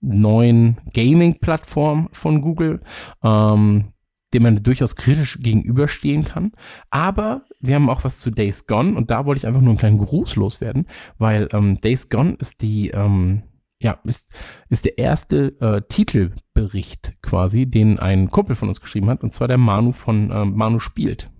neuen 0.00 0.78
Gaming-Plattform 0.92 2.08
von 2.12 2.42
Google. 2.42 2.80
Ähm, 3.22 3.92
dem 4.34 4.42
man 4.42 4.60
durchaus 4.62 4.96
kritisch 4.96 5.38
gegenüberstehen 5.40 6.24
kann. 6.24 6.50
Aber 6.90 7.42
sie 7.60 7.74
haben 7.74 7.90
auch 7.90 8.04
was 8.04 8.20
zu 8.20 8.30
Days 8.30 8.66
Gone 8.66 8.96
und 8.96 9.10
da 9.10 9.26
wollte 9.26 9.38
ich 9.40 9.46
einfach 9.46 9.60
nur 9.60 9.70
einen 9.70 9.78
kleinen 9.78 9.98
Gruß 9.98 10.36
loswerden, 10.36 10.86
weil 11.18 11.48
ähm, 11.52 11.80
Days 11.80 12.08
Gone 12.08 12.36
ist 12.38 12.62
die, 12.62 12.90
ähm, 12.90 13.42
ja, 13.80 13.98
ist, 14.04 14.32
ist 14.68 14.84
der 14.84 14.98
erste 14.98 15.58
äh, 15.60 15.82
Titelbericht 15.88 17.14
quasi, 17.22 17.66
den 17.66 17.98
ein 17.98 18.30
Kumpel 18.30 18.56
von 18.56 18.68
uns 18.68 18.80
geschrieben 18.80 19.08
hat, 19.08 19.22
und 19.22 19.32
zwar 19.32 19.48
der 19.48 19.58
Manu 19.58 19.92
von 19.92 20.30
ähm, 20.32 20.54
Manu 20.54 20.78
spielt. 20.78 21.30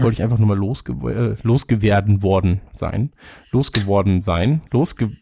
Wollte 0.00 0.14
ich 0.14 0.22
einfach 0.22 0.38
nur 0.38 0.48
mal 0.48 0.58
losge 0.58 0.92
äh, 1.08 1.36
losgewerden 1.42 2.22
worden 2.22 2.62
sein. 2.72 3.12
Losgeworden 3.52 4.22
sein. 4.22 4.62
Losge 4.72 5.12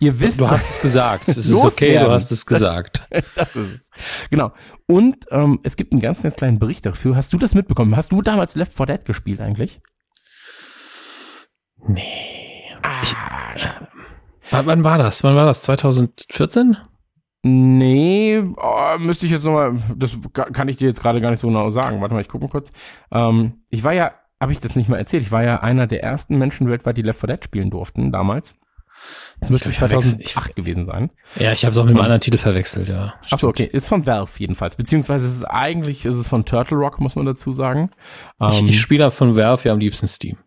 Ihr 0.00 0.20
wisst, 0.20 0.40
Du 0.40 0.50
hast 0.50 0.70
es 0.70 0.80
gesagt. 0.80 1.28
Es 1.28 1.36
ist 1.38 1.64
okay, 1.64 1.98
du 1.98 2.10
hast 2.10 2.30
es 2.30 2.46
gesagt. 2.46 3.06
das 3.36 3.56
ist 3.56 3.72
es. 3.72 3.90
Genau. 4.30 4.52
Und 4.86 5.24
ähm, 5.30 5.60
es 5.62 5.76
gibt 5.76 5.92
einen 5.92 6.00
ganz, 6.00 6.22
ganz 6.22 6.36
kleinen 6.36 6.58
Bericht 6.58 6.86
dafür. 6.86 7.16
Hast 7.16 7.32
du 7.32 7.38
das 7.38 7.54
mitbekommen? 7.54 7.96
Hast 7.96 8.12
du 8.12 8.22
damals 8.22 8.54
Left 8.54 8.72
4 8.72 8.86
Dead 8.86 9.04
gespielt 9.04 9.40
eigentlich? 9.40 9.80
Nee. 11.86 12.02
Ah, 12.82 13.02
W 14.50 14.66
wann 14.66 14.84
war 14.84 14.98
das? 14.98 15.24
Wann 15.24 15.36
war 15.36 15.46
das? 15.46 15.62
2014? 15.62 16.76
nee, 17.46 18.42
oh, 18.56 18.98
müsste 18.98 19.26
ich 19.26 19.32
jetzt 19.32 19.44
nochmal, 19.44 19.74
das 19.94 20.16
ka- 20.32 20.48
kann 20.50 20.66
ich 20.68 20.78
dir 20.78 20.88
jetzt 20.88 21.02
gerade 21.02 21.20
gar 21.20 21.30
nicht 21.30 21.40
so 21.40 21.46
genau 21.48 21.68
sagen. 21.68 22.00
Warte 22.00 22.14
mal, 22.14 22.22
ich 22.22 22.28
gucke 22.28 22.44
mal 22.44 22.50
kurz. 22.50 22.70
Ähm, 23.12 23.60
ich 23.68 23.84
war 23.84 23.92
ja, 23.92 24.12
habe 24.40 24.52
ich 24.52 24.60
das 24.60 24.76
nicht 24.76 24.88
mal 24.88 24.96
erzählt, 24.96 25.22
ich 25.24 25.30
war 25.32 25.42
ja 25.44 25.60
einer 25.60 25.86
der 25.86 26.02
ersten 26.02 26.38
Menschen 26.38 26.70
weltweit, 26.70 26.96
die 26.96 27.02
Left 27.02 27.20
4 27.20 27.26
Dead 27.28 27.44
spielen 27.44 27.68
durften 27.70 28.10
damals. 28.12 28.56
Das 29.40 29.50
müsste 29.50 29.70
glaub, 29.70 29.72
ich 29.72 29.78
verwechsel- 29.78 30.18
2008 30.18 30.56
gewesen 30.56 30.86
sein. 30.86 31.10
Ja, 31.36 31.52
ich 31.52 31.64
habe 31.64 31.72
es 31.72 31.78
auch 31.78 31.84
mit 31.84 31.90
einem 31.94 32.00
anderen 32.00 32.20
Titel 32.20 32.38
verwechselt, 32.38 32.88
ja. 32.88 33.14
Achso, 33.30 33.48
okay. 33.48 33.68
Ist 33.70 33.86
von 33.88 34.06
Valve 34.06 34.30
jedenfalls. 34.38 34.76
Beziehungsweise 34.76 35.26
ist 35.26 35.36
es 35.36 35.44
eigentlich, 35.44 36.04
ist 36.06 36.16
es 36.16 36.26
von 36.26 36.44
Turtle 36.44 36.78
Rock, 36.78 37.00
muss 37.00 37.16
man 37.16 37.26
dazu 37.26 37.52
sagen. 37.52 37.90
Ich, 38.50 38.60
Ähm, 38.60 38.66
ich 38.68 38.80
spiele 38.80 39.10
von 39.10 39.36
Valve 39.36 39.68
ja 39.68 39.72
am 39.72 39.80
liebsten 39.80 40.08
Steam. 40.08 40.38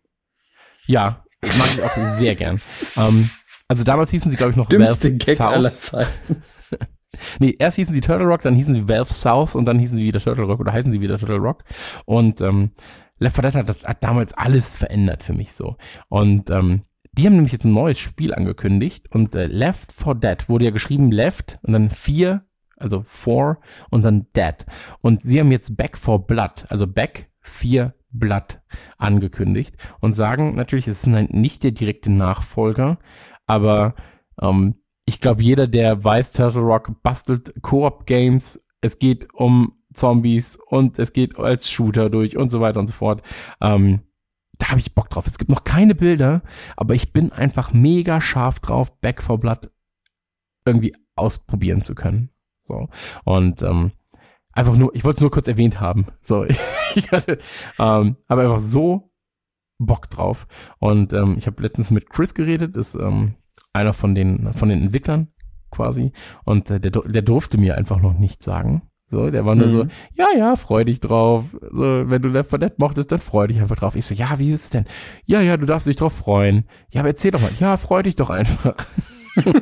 Ja, 0.86 1.24
mag 1.44 1.68
ich 1.74 1.84
auch 1.84 2.18
sehr 2.18 2.36
gern. 2.36 2.62
Ähm, 2.98 3.30
also 3.68 3.84
damals 3.84 4.12
hießen 4.12 4.32
sie, 4.32 4.38
glaube 4.38 4.52
ich, 4.52 4.58
noch 4.58 4.70
Valve 4.88 4.94
South. 5.36 5.82
Zeiten. 5.82 6.44
Nee, 7.40 7.56
erst 7.58 7.78
hießen 7.78 7.94
sie 7.94 8.02
Turtle 8.02 8.28
Rock, 8.28 8.42
dann 8.42 8.56
hießen 8.56 8.74
sie 8.74 8.88
Valve 8.90 9.14
South 9.14 9.56
und 9.56 9.66
dann 9.66 9.80
hießen 9.80 9.98
sie 9.98 10.04
wieder 10.04 10.20
Turtle 10.20 10.44
Rock 10.44 10.60
oder 10.60 10.74
heißen 10.74 10.92
sie 10.92 11.00
wieder 11.00 11.18
Turtle 11.18 11.38
Rock. 11.38 11.64
Und 12.06 12.42
ähm, 12.42 12.72
Left 13.20 13.36
4 13.36 13.44
Dead 13.44 13.56
hat, 13.56 13.70
das, 13.70 13.84
hat 13.86 14.04
damals 14.04 14.34
alles 14.34 14.76
verändert 14.76 15.24
für 15.24 15.34
mich 15.34 15.54
so. 15.54 15.78
Und 16.10 16.50
ähm, 16.50 16.84
die 17.18 17.26
haben 17.26 17.36
nämlich 17.36 17.54
jetzt 17.54 17.66
ein 17.66 17.74
neues 17.74 18.00
Spiel 18.00 18.34
angekündigt 18.34 19.08
und 19.12 19.34
äh, 19.34 19.48
Left 19.48 19.92
4 19.92 20.16
Dead 20.16 20.50
wurde 20.50 20.66
ja 20.66 20.72
geschrieben 20.72 21.12
Left 21.12 21.60
und 21.64 21.74
dann 21.74 21.90
4, 21.90 22.46
also 22.78 23.04
4 23.06 23.58
und 23.90 24.04
dann 24.06 24.28
Dead. 24.36 24.66
Und 25.02 25.24
sie 25.24 25.40
haben 25.40 25.52
jetzt 25.52 25.76
Back 25.76 25.98
for 25.98 26.28
Blood, 26.28 26.66
also 26.70 26.86
Back 26.86 27.32
4 27.42 27.94
Blood 28.12 28.62
angekündigt 28.98 29.76
und 30.00 30.14
sagen 30.14 30.56
natürlich, 30.56 30.88
es 30.88 31.06
ist 31.06 31.14
halt 31.14 31.34
nicht 31.34 31.64
der 31.64 31.72
direkte 31.72 32.12
Nachfolger, 32.12 33.00
aber 33.46 33.96
ähm, 34.40 34.76
ich 35.06 35.22
glaube, 35.22 35.42
jeder, 35.42 35.68
der 35.68 36.04
weiß, 36.04 36.34
Turtle 36.34 36.62
Rock 36.62 37.02
bastelt 37.02 37.54
Koop-Games. 37.62 38.62
Es 38.82 39.00
geht 39.00 39.34
um 39.34 39.78
Zombies 39.94 40.60
und 40.68 41.00
es 41.00 41.14
geht 41.14 41.40
als 41.40 41.72
Shooter 41.72 42.10
durch 42.10 42.36
und 42.36 42.50
so 42.50 42.60
weiter 42.60 42.82
und 42.82 42.88
so 42.88 42.94
fort. 42.94 43.22
Ähm, 43.62 44.02
da 44.58 44.70
habe 44.70 44.80
ich 44.80 44.96
Bock 44.96 45.10
drauf. 45.10 45.28
Es 45.28 45.38
gibt 45.38 45.52
noch 45.52 45.64
keine 45.64 45.96
Bilder, 45.96 46.42
aber 46.76 46.96
ich 46.96 47.14
bin 47.14 47.32
einfach 47.32 47.74
mega 47.74 48.22
scharf 48.22 48.60
drauf, 48.60 49.00
Back 49.00 49.22
for 49.22 49.40
Blood 49.40 49.70
irgendwie 50.66 50.96
ausprobieren 51.16 51.82
zu 51.82 51.96
können. 51.96 52.30
So. 52.62 52.90
Und 53.24 53.62
ähm, 53.62 53.92
einfach 54.52 54.76
nur, 54.76 54.94
ich 54.96 55.04
wollte 55.04 55.18
es 55.18 55.22
nur 55.22 55.32
kurz 55.32 55.48
erwähnt 55.48 55.80
haben. 55.80 56.08
So, 56.24 56.46
ich 56.96 57.12
hatte, 57.12 57.40
ähm, 57.80 58.18
aber 58.28 58.44
einfach 58.44 58.60
so 58.60 59.12
Bock 59.78 60.10
drauf. 60.10 60.48
Und 60.80 61.14
ähm, 61.14 61.36
ich 61.38 61.48
habe 61.48 61.62
letztens 61.62 61.92
mit 61.92 62.10
Chris 62.10 62.34
geredet, 62.34 62.76
ist 62.76 62.96
ähm, 62.96 63.36
einer 63.74 63.94
von 63.94 64.16
den, 64.16 64.54
von 64.54 64.70
den 64.70 64.82
Entwicklern 64.82 65.30
quasi. 65.72 66.12
Und 66.44 66.70
äh, 66.70 66.80
der, 66.80 66.92
der 66.92 67.22
durfte 67.22 67.58
mir 67.58 67.78
einfach 67.78 68.02
noch 68.02 68.18
nichts 68.18 68.46
sagen. 68.46 68.90
So, 69.10 69.30
der 69.32 69.46
war 69.46 69.56
nur 69.56 69.68
Mhm. 69.68 69.72
so, 69.72 69.86
ja, 70.16 70.28
ja, 70.38 70.56
freu 70.58 70.84
dich 70.84 71.00
drauf. 71.00 71.46
So, 71.72 72.10
wenn 72.10 72.22
du 72.22 72.28
Left 72.28 72.50
4 72.50 72.60
Dead 72.60 72.78
mochtest, 72.78 73.10
dann 73.12 73.20
freu 73.20 73.48
dich 73.48 73.60
einfach 73.62 73.78
drauf. 73.78 73.96
Ich 73.96 74.06
so, 74.06 74.14
ja, 74.14 74.38
wie 74.38 74.52
ist 74.52 74.66
es 74.66 74.70
denn? 74.70 74.86
Ja, 75.26 75.40
ja, 75.42 75.56
du 75.56 75.66
darfst 75.66 75.88
dich 75.88 75.96
drauf 75.96 76.14
freuen. 76.14 76.66
Ja, 76.92 77.00
aber 77.02 77.10
erzähl 77.10 77.32
doch 77.32 77.40
mal. 77.42 77.52
Ja, 77.60 77.78
freu 77.78 78.04
dich 78.04 78.16
doch 78.18 78.30
einfach. 78.30 78.76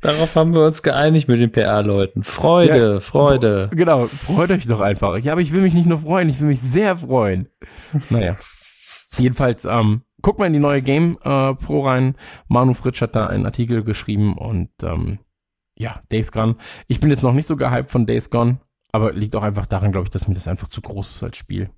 Darauf 0.00 0.34
haben 0.34 0.54
wir 0.54 0.64
uns 0.66 0.82
geeinigt 0.82 1.28
mit 1.28 1.40
den 1.40 1.52
PR-Leuten. 1.52 2.24
Freude, 2.24 3.00
Freude. 3.00 3.70
Genau, 3.72 4.06
freut 4.06 4.50
euch 4.50 4.66
doch 4.66 4.80
einfach. 4.80 5.16
Ja, 5.18 5.32
aber 5.32 5.40
ich 5.40 5.52
will 5.52 5.62
mich 5.62 5.74
nicht 5.74 5.86
nur 5.86 5.98
freuen, 5.98 6.28
ich 6.28 6.40
will 6.40 6.48
mich 6.48 6.60
sehr 6.60 6.96
freuen. 6.96 7.48
Naja. 8.10 8.36
Jedenfalls, 9.18 9.64
ähm, 9.66 10.02
guck 10.20 10.38
mal 10.38 10.46
in 10.46 10.52
die 10.52 10.58
neue 10.58 10.82
Game 10.82 11.16
äh, 11.22 11.54
Pro 11.54 11.80
rein. 11.86 12.16
Manu 12.48 12.74
Fritsch 12.74 13.00
hat 13.02 13.14
da 13.14 13.26
einen 13.26 13.46
Artikel 13.46 13.84
geschrieben 13.84 14.36
und 14.36 14.70
ähm, 14.82 15.18
ja, 15.76 16.02
Days 16.10 16.32
Gone. 16.32 16.56
Ich 16.88 17.00
bin 17.00 17.10
jetzt 17.10 17.22
noch 17.22 17.32
nicht 17.32 17.46
so 17.46 17.56
gehypt 17.56 17.90
von 17.90 18.06
Days 18.06 18.30
Gone, 18.30 18.58
aber 18.92 19.12
liegt 19.12 19.34
auch 19.36 19.42
einfach 19.42 19.66
daran, 19.66 19.92
glaube 19.92 20.06
ich, 20.06 20.10
dass 20.10 20.28
mir 20.28 20.34
das 20.34 20.48
einfach 20.48 20.68
zu 20.68 20.80
groß 20.80 21.10
ist 21.16 21.22
als 21.22 21.36
Spiel. 21.36 21.70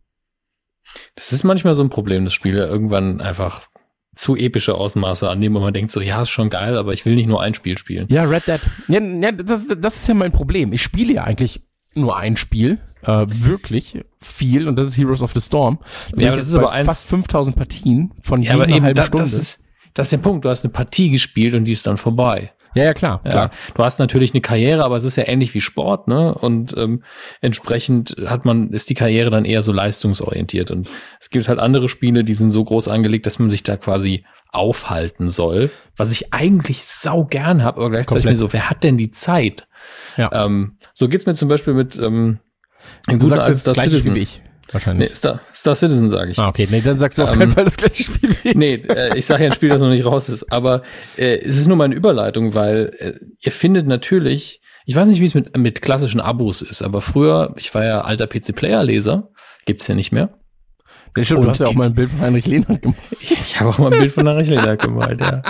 Das 1.14 1.32
ist 1.32 1.44
manchmal 1.44 1.74
so 1.74 1.82
ein 1.82 1.90
Problem, 1.90 2.24
dass 2.24 2.34
Spiele 2.34 2.66
irgendwann 2.66 3.20
einfach 3.20 3.68
zu 4.16 4.36
epische 4.36 4.74
Ausmaße 4.74 5.28
annehmen, 5.28 5.56
wo 5.56 5.60
man 5.60 5.72
denkt 5.74 5.90
so, 5.90 6.00
ja, 6.00 6.22
ist 6.22 6.30
schon 6.30 6.50
geil, 6.50 6.76
aber 6.76 6.92
ich 6.92 7.04
will 7.04 7.16
nicht 7.16 7.26
nur 7.26 7.42
ein 7.42 7.54
Spiel 7.54 7.76
spielen. 7.78 8.06
Ja, 8.10 8.24
Red 8.24 8.46
Dead. 8.46 8.60
Ja, 8.88 9.00
ja 9.00 9.32
das, 9.32 9.66
das 9.66 9.96
ist 9.96 10.08
ja 10.08 10.14
mein 10.14 10.30
Problem. 10.30 10.72
Ich 10.72 10.82
spiele 10.82 11.14
ja 11.14 11.24
eigentlich 11.24 11.62
nur 11.94 12.16
ein 12.16 12.36
Spiel, 12.36 12.78
äh, 13.02 13.26
wirklich 13.28 14.04
viel, 14.20 14.68
und 14.68 14.76
das 14.76 14.88
ist 14.88 14.98
Heroes 14.98 15.22
of 15.22 15.32
the 15.32 15.40
Storm. 15.40 15.78
Da 16.12 16.20
Ja, 16.20 16.28
aber 16.28 16.36
das 16.38 16.48
ist 16.48 16.54
aber 16.54 16.70
eins- 16.70 16.86
fast 16.86 17.06
5000 17.08 17.56
Partien 17.56 18.12
von 18.20 18.42
Ja, 18.42 18.52
jeder 18.64 18.82
halben 18.82 18.94
da, 18.94 19.04
Stunde. 19.04 19.24
das 19.24 19.32
ist, 19.32 19.64
das 19.94 20.06
ist 20.08 20.12
der 20.12 20.18
Punkt. 20.18 20.44
Du 20.44 20.48
hast 20.48 20.64
eine 20.64 20.72
Partie 20.72 21.10
gespielt 21.10 21.54
und 21.54 21.64
die 21.64 21.72
ist 21.72 21.86
dann 21.86 21.96
vorbei. 21.96 22.52
Ja, 22.74 22.84
ja, 22.84 22.94
klar, 22.94 23.20
Ja, 23.24 23.30
klar. 23.30 23.50
du 23.74 23.84
hast 23.84 23.98
natürlich 23.98 24.32
eine 24.32 24.40
Karriere, 24.40 24.84
aber 24.84 24.96
es 24.96 25.04
ist 25.04 25.16
ja 25.16 25.26
ähnlich 25.26 25.54
wie 25.54 25.60
Sport, 25.60 26.08
ne? 26.08 26.34
Und 26.34 26.76
ähm, 26.76 27.02
entsprechend 27.40 28.16
hat 28.26 28.44
man 28.44 28.70
ist 28.70 28.90
die 28.90 28.94
Karriere 28.94 29.30
dann 29.30 29.44
eher 29.44 29.62
so 29.62 29.72
leistungsorientiert. 29.72 30.70
Und 30.70 30.88
es 31.20 31.30
gibt 31.30 31.48
halt 31.48 31.58
andere 31.58 31.88
Spiele, 31.88 32.24
die 32.24 32.34
sind 32.34 32.50
so 32.50 32.64
groß 32.64 32.88
angelegt, 32.88 33.26
dass 33.26 33.38
man 33.38 33.50
sich 33.50 33.62
da 33.62 33.76
quasi 33.76 34.24
aufhalten 34.50 35.28
soll, 35.28 35.70
was 35.96 36.12
ich 36.12 36.32
eigentlich 36.32 36.84
sau 36.84 37.24
gern 37.24 37.64
habe, 37.64 37.80
aber 37.80 37.90
gleichzeitig 37.90 38.24
mir 38.24 38.36
so, 38.36 38.52
wer 38.52 38.70
hat 38.70 38.84
denn 38.84 38.96
die 38.96 39.10
Zeit? 39.10 39.66
Ja. 40.16 40.30
Ähm, 40.32 40.78
so 40.92 41.08
geht's 41.08 41.26
mir 41.26 41.34
zum 41.34 41.48
Beispiel 41.48 41.74
mit 41.74 41.98
ähm, 41.98 42.38
Du 43.06 43.26
sagst 43.26 43.48
jetzt 43.48 43.66
das 43.66 43.74
gleiche 43.74 44.04
wie 44.04 44.18
ich, 44.18 44.42
wahrscheinlich. 44.72 45.08
Nee, 45.10 45.14
Star, 45.14 45.40
Star 45.52 45.74
Citizen 45.74 46.08
sage 46.08 46.32
ich. 46.32 46.38
Ah, 46.38 46.48
okay, 46.48 46.66
nee, 46.70 46.80
dann 46.80 46.98
sagst 46.98 47.18
du 47.18 47.22
auf 47.22 47.32
Ähm, 47.32 47.38
keinen 47.40 47.50
Fall 47.52 47.64
das 47.64 47.76
gleiche 47.76 48.02
Spiel 48.02 48.30
wie 48.42 48.48
ich. 48.48 48.54
Nee, 48.54 48.74
äh, 48.88 49.16
ich 49.16 49.26
sage 49.26 49.44
ja 49.44 49.50
ein 49.50 49.54
Spiel, 49.54 49.68
das 49.68 49.80
noch 49.80 49.88
nicht 49.90 50.04
raus 50.04 50.28
ist. 50.28 50.50
Aber 50.52 50.82
äh, 51.16 51.38
es 51.38 51.56
ist 51.56 51.66
nur 51.66 51.76
meine 51.76 51.94
Überleitung, 51.94 52.54
weil 52.54 52.94
äh, 52.98 53.12
ihr 53.40 53.52
findet 53.52 53.86
natürlich 53.86 54.60
Ich 54.86 54.96
weiß 54.96 55.08
nicht, 55.08 55.20
wie 55.20 55.26
es 55.26 55.34
mit, 55.34 55.56
mit 55.56 55.80
klassischen 55.82 56.20
Abos 56.20 56.62
ist, 56.62 56.82
aber 56.82 57.00
früher, 57.00 57.54
ich 57.56 57.74
war 57.74 57.84
ja 57.84 58.00
alter 58.02 58.26
PC-Player-Leser, 58.26 59.30
gibt's 59.66 59.86
ja 59.88 59.94
nicht 59.94 60.12
mehr. 60.12 60.30
Ja, 61.16 61.24
stimmt, 61.24 61.44
du 61.44 61.48
hast 61.48 61.60
ja 61.60 61.66
auch 61.66 61.74
mal 61.74 61.86
ein 61.86 61.94
Bild 61.94 62.10
von 62.10 62.20
Heinrich 62.20 62.46
Lehnhardt 62.46 62.82
gemalt. 62.82 62.98
Ich 63.20 63.60
habe 63.60 63.70
auch 63.70 63.78
mal 63.78 63.92
ein 63.92 64.00
Bild 64.00 64.12
von 64.12 64.28
Heinrich 64.28 64.48
Lehnhardt 64.48 64.82
gemalt, 64.82 65.20
ja. 65.20 65.42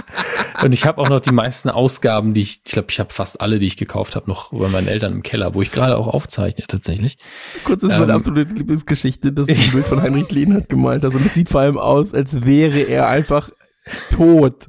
Und 0.63 0.75
ich 0.75 0.85
habe 0.85 1.01
auch 1.01 1.09
noch 1.09 1.21
die 1.21 1.33
meisten 1.33 1.71
Ausgaben, 1.71 2.35
die 2.35 2.43
ich, 2.43 2.61
ich 2.65 2.73
glaube, 2.73 2.89
ich 2.91 3.01
habe 3.01 3.13
fast 3.13 3.41
alle, 3.41 3.59
die 3.59 3.67
ich 3.67 3.77
gekauft 3.77 4.15
habe, 4.17 4.29
noch 4.29 4.51
bei 4.51 4.69
meinen 4.69 4.89
Eltern 4.89 5.13
im 5.13 5.23
Keller, 5.23 5.55
wo 5.55 5.63
ich 5.63 5.71
gerade 5.71 5.97
auch 5.97 6.07
aufzeichne 6.07 6.65
tatsächlich. 6.69 7.17
Kurz 7.65 7.83
ist 7.83 7.93
meine 7.93 8.05
Ähm, 8.05 8.11
absolute 8.11 8.53
Lieblingsgeschichte, 8.53 9.33
dass 9.33 9.47
du 9.47 9.53
ein 9.59 9.71
Bild 9.71 9.87
von 9.87 10.03
Heinrich 10.03 10.31
Lehnhardt 10.31 10.69
gemalt 10.69 11.03
hast 11.05 11.15
und 11.15 11.25
es 11.25 11.35
sieht 11.35 11.49
vor 11.49 11.63
allem 11.63 11.79
aus, 11.79 12.13
als 12.13 12.45
wäre 12.45 12.81
er 12.81 13.09
einfach 13.09 13.51
tot. 14.11 14.67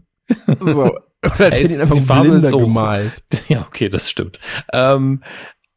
So. 0.60 0.96
Oder 1.26 1.46
als 1.46 1.60
hätte 1.60 1.74
ihn 1.74 1.82
einfach 1.82 1.96
die 1.96 2.02
Farbe 2.02 2.30
Blinder 2.30 2.52
gemalt. 2.52 3.24
Ja, 3.48 3.66
okay, 3.68 3.90
das 3.90 4.10
stimmt. 4.10 4.40
Ähm, 4.72 5.24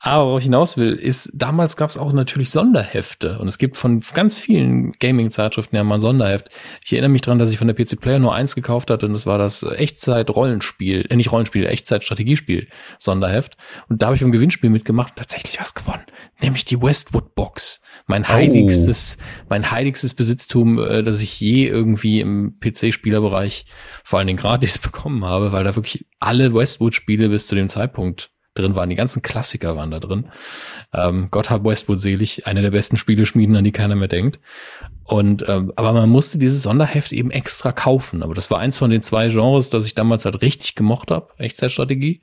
aber 0.00 0.26
worauf 0.26 0.38
ich 0.38 0.44
hinaus 0.44 0.76
will, 0.76 0.94
ist, 0.94 1.30
damals 1.34 1.76
gab 1.76 1.90
es 1.90 1.98
auch 1.98 2.12
natürlich 2.12 2.50
Sonderhefte. 2.50 3.40
Und 3.40 3.48
es 3.48 3.58
gibt 3.58 3.76
von 3.76 4.00
ganz 4.14 4.38
vielen 4.38 4.92
Gaming-Zeitschriften 4.92 5.74
ja 5.74 5.82
mal 5.82 5.96
ein 5.96 6.00
Sonderheft. 6.00 6.48
Ich 6.84 6.92
erinnere 6.92 7.10
mich 7.10 7.22
dran, 7.22 7.40
dass 7.40 7.50
ich 7.50 7.58
von 7.58 7.66
der 7.66 7.74
PC 7.74 8.00
Player 8.00 8.20
nur 8.20 8.32
eins 8.32 8.54
gekauft 8.54 8.90
hatte 8.90 9.06
und 9.06 9.12
das 9.12 9.26
war 9.26 9.38
das 9.38 9.64
Echtzeit-Rollenspiel, 9.64 11.06
äh, 11.08 11.16
nicht 11.16 11.32
Rollenspiel, 11.32 11.66
Echtzeit-Strategiespiel 11.66 12.68
Sonderheft. 12.98 13.56
Und 13.88 14.00
da 14.00 14.06
habe 14.06 14.16
ich 14.16 14.22
beim 14.22 14.30
Gewinnspiel 14.30 14.70
mitgemacht 14.70 15.14
und 15.14 15.18
tatsächlich 15.18 15.58
was 15.58 15.74
gewonnen. 15.74 16.06
Nämlich 16.40 16.64
die 16.64 16.80
Westwood-Box. 16.80 17.82
Mein 18.06 18.28
heiligstes, 18.28 19.18
mein 19.48 19.72
heiligstes 19.72 20.14
Besitztum, 20.14 20.78
äh, 20.78 21.02
das 21.02 21.20
ich 21.22 21.40
je 21.40 21.66
irgendwie 21.66 22.20
im 22.20 22.60
PC-Spielerbereich 22.60 23.66
vor 24.04 24.20
allen 24.20 24.28
Dingen 24.28 24.38
gratis 24.38 24.78
bekommen 24.78 25.24
habe, 25.24 25.50
weil 25.50 25.64
da 25.64 25.74
wirklich 25.74 26.06
alle 26.20 26.54
Westwood-Spiele 26.54 27.28
bis 27.30 27.48
zu 27.48 27.56
dem 27.56 27.68
Zeitpunkt 27.68 28.30
drin 28.58 28.74
waren. 28.74 28.90
Die 28.90 28.96
ganzen 28.96 29.22
Klassiker 29.22 29.76
waren 29.76 29.90
da 29.90 29.98
drin. 29.98 30.30
Ähm, 30.92 31.28
Gott 31.30 31.50
hab 31.50 31.64
Westwood 31.64 31.98
selig, 31.98 32.46
eine 32.46 32.62
der 32.62 32.70
besten 32.70 32.96
Spieleschmieden, 32.96 33.56
an 33.56 33.64
die 33.64 33.72
keiner 33.72 33.96
mehr 33.96 34.08
denkt. 34.08 34.40
Und 35.04 35.44
ähm, 35.48 35.72
aber 35.76 35.92
man 35.92 36.10
musste 36.10 36.38
dieses 36.38 36.62
Sonderheft 36.62 37.12
eben 37.12 37.30
extra 37.30 37.72
kaufen. 37.72 38.22
Aber 38.22 38.34
das 38.34 38.50
war 38.50 38.58
eins 38.58 38.78
von 38.78 38.90
den 38.90 39.02
zwei 39.02 39.28
Genres, 39.28 39.70
das 39.70 39.86
ich 39.86 39.94
damals 39.94 40.24
halt 40.24 40.42
richtig 40.42 40.74
gemocht 40.74 41.10
habe, 41.10 41.28
Echtzeitstrategie. 41.38 42.20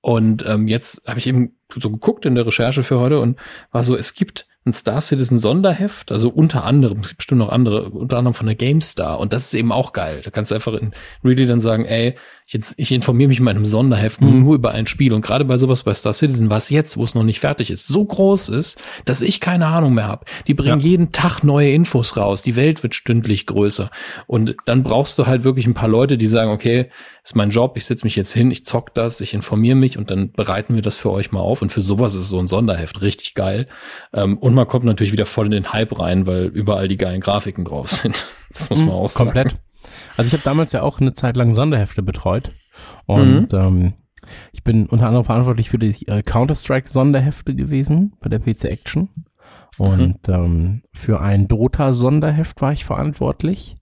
Und 0.00 0.46
ähm, 0.46 0.68
jetzt 0.68 1.02
habe 1.06 1.18
ich 1.18 1.26
eben 1.26 1.56
so 1.74 1.90
geguckt 1.90 2.26
in 2.26 2.36
der 2.36 2.46
Recherche 2.46 2.84
für 2.84 3.00
heute 3.00 3.18
und 3.20 3.38
war 3.72 3.82
so, 3.82 3.96
es 3.96 4.14
gibt 4.14 4.46
ein 4.64 4.72
Star 4.72 5.00
Citizen 5.00 5.38
Sonderheft, 5.38 6.10
also 6.10 6.28
unter 6.28 6.64
anderem, 6.64 7.00
es 7.00 7.08
gibt 7.08 7.18
bestimmt 7.18 7.38
noch 7.38 7.50
andere, 7.50 7.90
unter 7.90 8.18
anderem 8.18 8.34
von 8.34 8.46
der 8.46 8.56
GameStar. 8.56 9.18
Und 9.20 9.32
das 9.32 9.46
ist 9.46 9.54
eben 9.54 9.72
auch 9.72 9.92
geil. 9.92 10.22
Da 10.24 10.30
kannst 10.30 10.50
du 10.50 10.54
einfach 10.56 10.74
in 10.74 10.92
Really 11.24 11.46
dann 11.46 11.60
sagen, 11.60 11.84
ey, 11.84 12.16
ich, 12.46 12.52
jetzt, 12.52 12.74
ich 12.76 12.92
informiere 12.92 13.26
mich 13.26 13.38
in 13.38 13.44
meinem 13.44 13.66
Sonderheft 13.66 14.20
nur, 14.20 14.30
nur 14.30 14.54
über 14.54 14.70
ein 14.70 14.86
Spiel. 14.86 15.12
Und 15.12 15.22
gerade 15.22 15.44
bei 15.44 15.58
sowas 15.58 15.82
bei 15.82 15.92
Star 15.92 16.12
Citizen, 16.12 16.48
was 16.48 16.70
jetzt, 16.70 16.96
wo 16.96 17.02
es 17.02 17.16
noch 17.16 17.24
nicht 17.24 17.40
fertig 17.40 17.72
ist, 17.72 17.88
so 17.88 18.04
groß 18.04 18.50
ist, 18.50 18.80
dass 19.04 19.20
ich 19.20 19.40
keine 19.40 19.66
Ahnung 19.66 19.94
mehr 19.94 20.06
habe. 20.06 20.26
Die 20.46 20.54
bringen 20.54 20.78
jeden 20.78 21.10
Tag 21.10 21.42
neue 21.42 21.72
Infos 21.72 22.16
raus. 22.16 22.44
Die 22.44 22.54
Welt 22.54 22.84
wird 22.84 22.94
stündlich 22.94 23.46
größer. 23.46 23.90
Und 24.28 24.54
dann 24.64 24.84
brauchst 24.84 25.18
du 25.18 25.26
halt 25.26 25.42
wirklich 25.42 25.66
ein 25.66 25.74
paar 25.74 25.88
Leute, 25.88 26.16
die 26.16 26.28
sagen, 26.28 26.52
okay, 26.52 26.88
ist 27.24 27.34
mein 27.34 27.50
Job, 27.50 27.76
ich 27.76 27.84
setze 27.84 28.06
mich 28.06 28.14
jetzt 28.14 28.32
hin, 28.32 28.52
ich 28.52 28.64
zock 28.64 28.94
das, 28.94 29.20
ich 29.20 29.34
informiere 29.34 29.74
mich 29.74 29.98
und 29.98 30.12
dann 30.12 30.30
bereiten 30.30 30.76
wir 30.76 30.82
das 30.82 30.98
für 30.98 31.10
euch 31.10 31.32
mal 31.32 31.40
auf. 31.40 31.62
Und 31.62 31.72
für 31.72 31.80
sowas 31.80 32.14
ist 32.14 32.28
so 32.28 32.38
ein 32.38 32.46
Sonderheft 32.46 33.02
richtig 33.02 33.34
geil. 33.34 33.66
Ähm, 34.12 34.38
und 34.38 34.54
man 34.54 34.68
kommt 34.68 34.84
natürlich 34.84 35.12
wieder 35.12 35.26
voll 35.26 35.46
in 35.46 35.50
den 35.50 35.72
Hype 35.72 35.98
rein, 35.98 36.28
weil 36.28 36.44
überall 36.44 36.86
die 36.86 36.96
geilen 36.96 37.20
Grafiken 37.20 37.64
drauf 37.64 37.90
sind. 37.90 38.24
Das 38.50 38.70
muss 38.70 38.78
man 38.78 38.90
auch 38.90 39.10
sagen. 39.10 39.30
Mhm, 39.30 39.34
Komplett. 39.34 39.65
Also 40.16 40.28
ich 40.28 40.32
habe 40.32 40.42
damals 40.44 40.72
ja 40.72 40.82
auch 40.82 41.00
eine 41.00 41.12
Zeit 41.12 41.36
lang 41.36 41.54
Sonderhefte 41.54 42.02
betreut. 42.02 42.52
Und 43.06 43.52
ähm, 43.54 43.94
ich 44.52 44.62
bin 44.64 44.86
unter 44.86 45.06
anderem 45.06 45.24
verantwortlich 45.24 45.70
für 45.70 45.78
die 45.78 46.06
äh, 46.08 46.22
Counter-Strike-Sonderhefte 46.22 47.54
gewesen 47.54 48.14
bei 48.20 48.28
der 48.28 48.38
PC 48.40 48.64
Action. 48.64 49.08
Und 49.78 50.18
ähm, 50.28 50.82
für 50.94 51.20
ein 51.20 51.48
Dota-Sonderheft 51.48 52.60
war 52.62 52.72
ich 52.72 52.84
verantwortlich. 52.84 53.76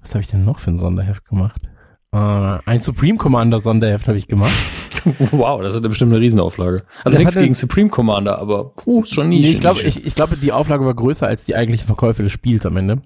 Was 0.00 0.10
habe 0.14 0.22
ich 0.22 0.28
denn 0.28 0.44
noch 0.44 0.58
für 0.58 0.70
ein 0.72 0.78
Sonderheft 0.78 1.24
gemacht? 1.26 1.60
Äh, 2.12 2.18
ein 2.18 2.80
Supreme 2.80 3.18
Commander 3.18 3.60
Sonderheft 3.60 4.08
habe 4.08 4.18
ich 4.18 4.28
gemacht. 4.28 4.52
Wow, 5.30 5.62
das 5.62 5.76
hat 5.76 5.82
ja 5.84 5.88
bestimmt 5.88 6.12
eine 6.12 6.20
Riesenauflage. 6.20 6.82
Also 7.04 7.16
Das 7.16 7.18
nichts 7.18 7.36
hatte- 7.36 7.44
gegen 7.44 7.54
Supreme 7.54 7.88
Commander, 7.90 8.40
aber 8.40 8.70
puh, 8.74 9.02
ist 9.02 9.14
schon 9.14 9.28
Nee, 9.28 9.36
Nische. 9.36 9.52
ich 9.52 9.60
glaube, 9.60 9.80
ich, 9.82 10.04
ich 10.04 10.14
glaube, 10.16 10.36
die 10.36 10.50
Auflage 10.50 10.84
war 10.84 10.94
größer 10.94 11.28
als 11.28 11.44
die 11.44 11.54
eigentlichen 11.54 11.86
Verkäufe 11.86 12.24
des 12.24 12.32
Spiels 12.32 12.66
am 12.66 12.76
Ende. 12.76 13.02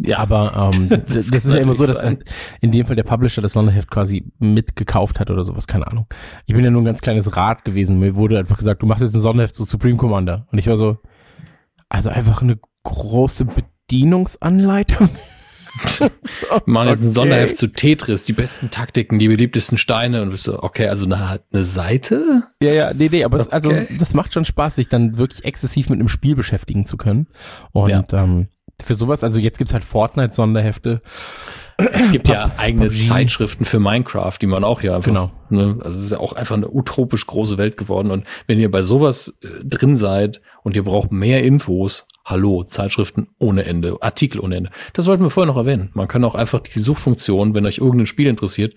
Ja, 0.00 0.18
aber 0.18 0.72
ähm, 0.74 0.88
das, 1.08 1.30
das, 1.30 1.44
ist 1.44 1.52
ja 1.52 1.58
immer 1.58 1.74
so, 1.74 1.86
dass 1.86 2.00
sein. 2.00 2.22
in 2.60 2.70
dem 2.70 2.86
Fall 2.86 2.96
der 2.96 3.02
Publisher 3.02 3.42
das 3.42 3.52
Sonderheft 3.52 3.90
quasi 3.90 4.30
mitgekauft 4.38 5.18
hat 5.18 5.30
oder 5.30 5.42
sowas, 5.44 5.66
keine 5.66 5.86
Ahnung. 5.88 6.06
Ich 6.46 6.54
bin 6.54 6.64
ja 6.64 6.70
nur 6.70 6.82
ein 6.82 6.86
ganz 6.86 7.00
kleines 7.00 7.36
Rad 7.36 7.64
gewesen. 7.64 7.98
Mir 7.98 8.14
wurde 8.14 8.38
einfach 8.38 8.58
gesagt, 8.58 8.82
du 8.82 8.86
machst 8.86 9.02
jetzt 9.02 9.14
ein 9.14 9.20
Sonderheft 9.20 9.54
zu 9.54 9.64
Supreme 9.64 9.96
Commander. 9.96 10.46
Und 10.52 10.58
ich 10.58 10.66
war 10.68 10.76
so, 10.76 10.98
also 11.88 12.10
einfach 12.10 12.42
eine 12.42 12.58
große 12.84 13.46
Bedienungsanleitung. 13.46 15.08
So, 15.86 16.10
machen 16.66 16.88
jetzt 16.88 17.00
ein 17.00 17.04
okay. 17.04 17.12
Sonderheft 17.12 17.56
zu 17.56 17.68
Tetris, 17.68 18.24
die 18.24 18.32
besten 18.32 18.70
Taktiken, 18.70 19.18
die 19.18 19.28
beliebtesten 19.28 19.78
Steine 19.78 20.22
und 20.22 20.30
du 20.30 20.36
so, 20.36 20.62
okay, 20.62 20.88
also 20.88 21.06
eine, 21.06 21.40
eine 21.52 21.64
Seite? 21.64 22.44
Ja, 22.60 22.72
ja, 22.72 22.90
nee, 22.94 23.08
nee, 23.10 23.24
aber 23.24 23.46
also 23.50 23.68
Okay. 23.68 23.96
das 23.98 24.14
macht 24.14 24.32
schon 24.32 24.44
Spaß, 24.44 24.76
sich 24.76 24.88
dann 24.88 25.18
wirklich 25.18 25.44
exzessiv 25.44 25.88
mit 25.90 25.98
einem 25.98 26.08
Spiel 26.08 26.34
beschäftigen 26.34 26.86
zu 26.86 26.96
können. 26.96 27.28
Und 27.72 27.90
Ja. 27.90 28.04
ähm, 28.12 28.48
für 28.82 28.94
sowas, 28.94 29.24
also 29.24 29.40
jetzt 29.40 29.58
gibt's 29.58 29.72
halt 29.74 29.84
Fortnite-Sonderhefte. 29.84 31.02
Es 31.92 32.10
gibt 32.10 32.28
ja 32.28 32.50
eigene 32.56 32.86
PUBG. 32.88 33.06
Zeitschriften 33.06 33.64
für 33.64 33.78
Minecraft, 33.78 34.36
die 34.40 34.46
man 34.46 34.64
auch 34.64 34.80
hier 34.80 34.94
einfach, 34.96 35.06
Genau. 35.06 35.30
ne, 35.48 35.78
also 35.82 35.98
es 35.98 36.04
ist 36.06 36.10
ja 36.12 36.18
auch 36.18 36.32
einfach 36.32 36.56
eine 36.56 36.68
utopisch 36.68 37.26
große 37.26 37.56
Welt 37.56 37.76
geworden 37.76 38.10
und 38.10 38.26
wenn 38.48 38.58
ihr 38.58 38.70
bei 38.70 38.82
sowas 38.82 39.36
äh, 39.42 39.64
drin 39.64 39.94
seid 39.96 40.40
und 40.64 40.74
ihr 40.74 40.82
braucht 40.84 41.12
mehr 41.12 41.44
Infos, 41.44 42.06
hallo, 42.24 42.64
Zeitschriften 42.64 43.28
ohne 43.38 43.64
Ende, 43.64 43.96
Artikel 44.00 44.40
ohne 44.40 44.56
Ende. 44.56 44.70
Das 44.92 45.06
wollten 45.06 45.22
wir 45.22 45.30
vorher 45.30 45.52
noch 45.52 45.56
erwähnen. 45.58 45.90
Man 45.94 46.08
kann 46.08 46.24
auch 46.24 46.34
einfach 46.34 46.60
die 46.60 46.80
Suchfunktion, 46.80 47.54
wenn 47.54 47.64
euch 47.66 47.78
irgendein 47.78 48.06
Spiel 48.06 48.26
interessiert, 48.26 48.74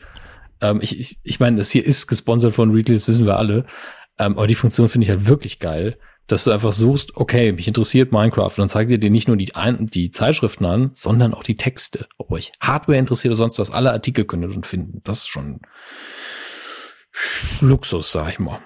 ähm, 0.61 0.79
ich, 0.81 0.99
ich, 0.99 1.19
ich 1.23 1.39
meine, 1.39 1.57
das 1.57 1.71
hier 1.71 1.83
ist 1.85 2.05
gesponsert 2.07 2.53
von 2.53 2.69
Retail, 2.71 2.93
das 2.93 3.07
wissen 3.07 3.25
wir 3.25 3.37
alle, 3.37 3.65
ähm, 4.19 4.37
aber 4.37 4.45
die 4.45 4.55
Funktion 4.55 4.89
finde 4.89 5.05
ich 5.05 5.09
halt 5.09 5.27
wirklich 5.27 5.57
geil, 5.59 5.97
dass 6.31 6.45
du 6.45 6.51
einfach 6.51 6.71
suchst, 6.71 7.17
okay, 7.17 7.51
mich 7.51 7.67
interessiert 7.67 8.11
Minecraft, 8.11 8.49
und 8.49 8.59
dann 8.59 8.69
zeigt 8.69 8.91
ihr 8.91 8.97
dir 8.97 9.09
nicht 9.09 9.27
nur 9.27 9.37
die, 9.37 9.55
ein, 9.55 9.87
die 9.87 10.11
Zeitschriften 10.11 10.65
an, 10.65 10.91
sondern 10.93 11.33
auch 11.33 11.43
die 11.43 11.57
Texte. 11.57 12.07
Ob 12.17 12.31
euch 12.31 12.51
Hardware 12.61 12.97
interessiert 12.97 13.31
oder 13.31 13.37
sonst 13.37 13.59
was, 13.59 13.71
alle 13.71 13.91
Artikel 13.91 14.25
könnt 14.25 14.43
ihr 14.43 14.49
dann 14.49 14.63
finden. 14.63 15.01
Das 15.03 15.19
ist 15.19 15.27
schon 15.27 15.59
Luxus, 17.59 18.11
sag 18.11 18.31
ich 18.31 18.39
mal. 18.39 18.59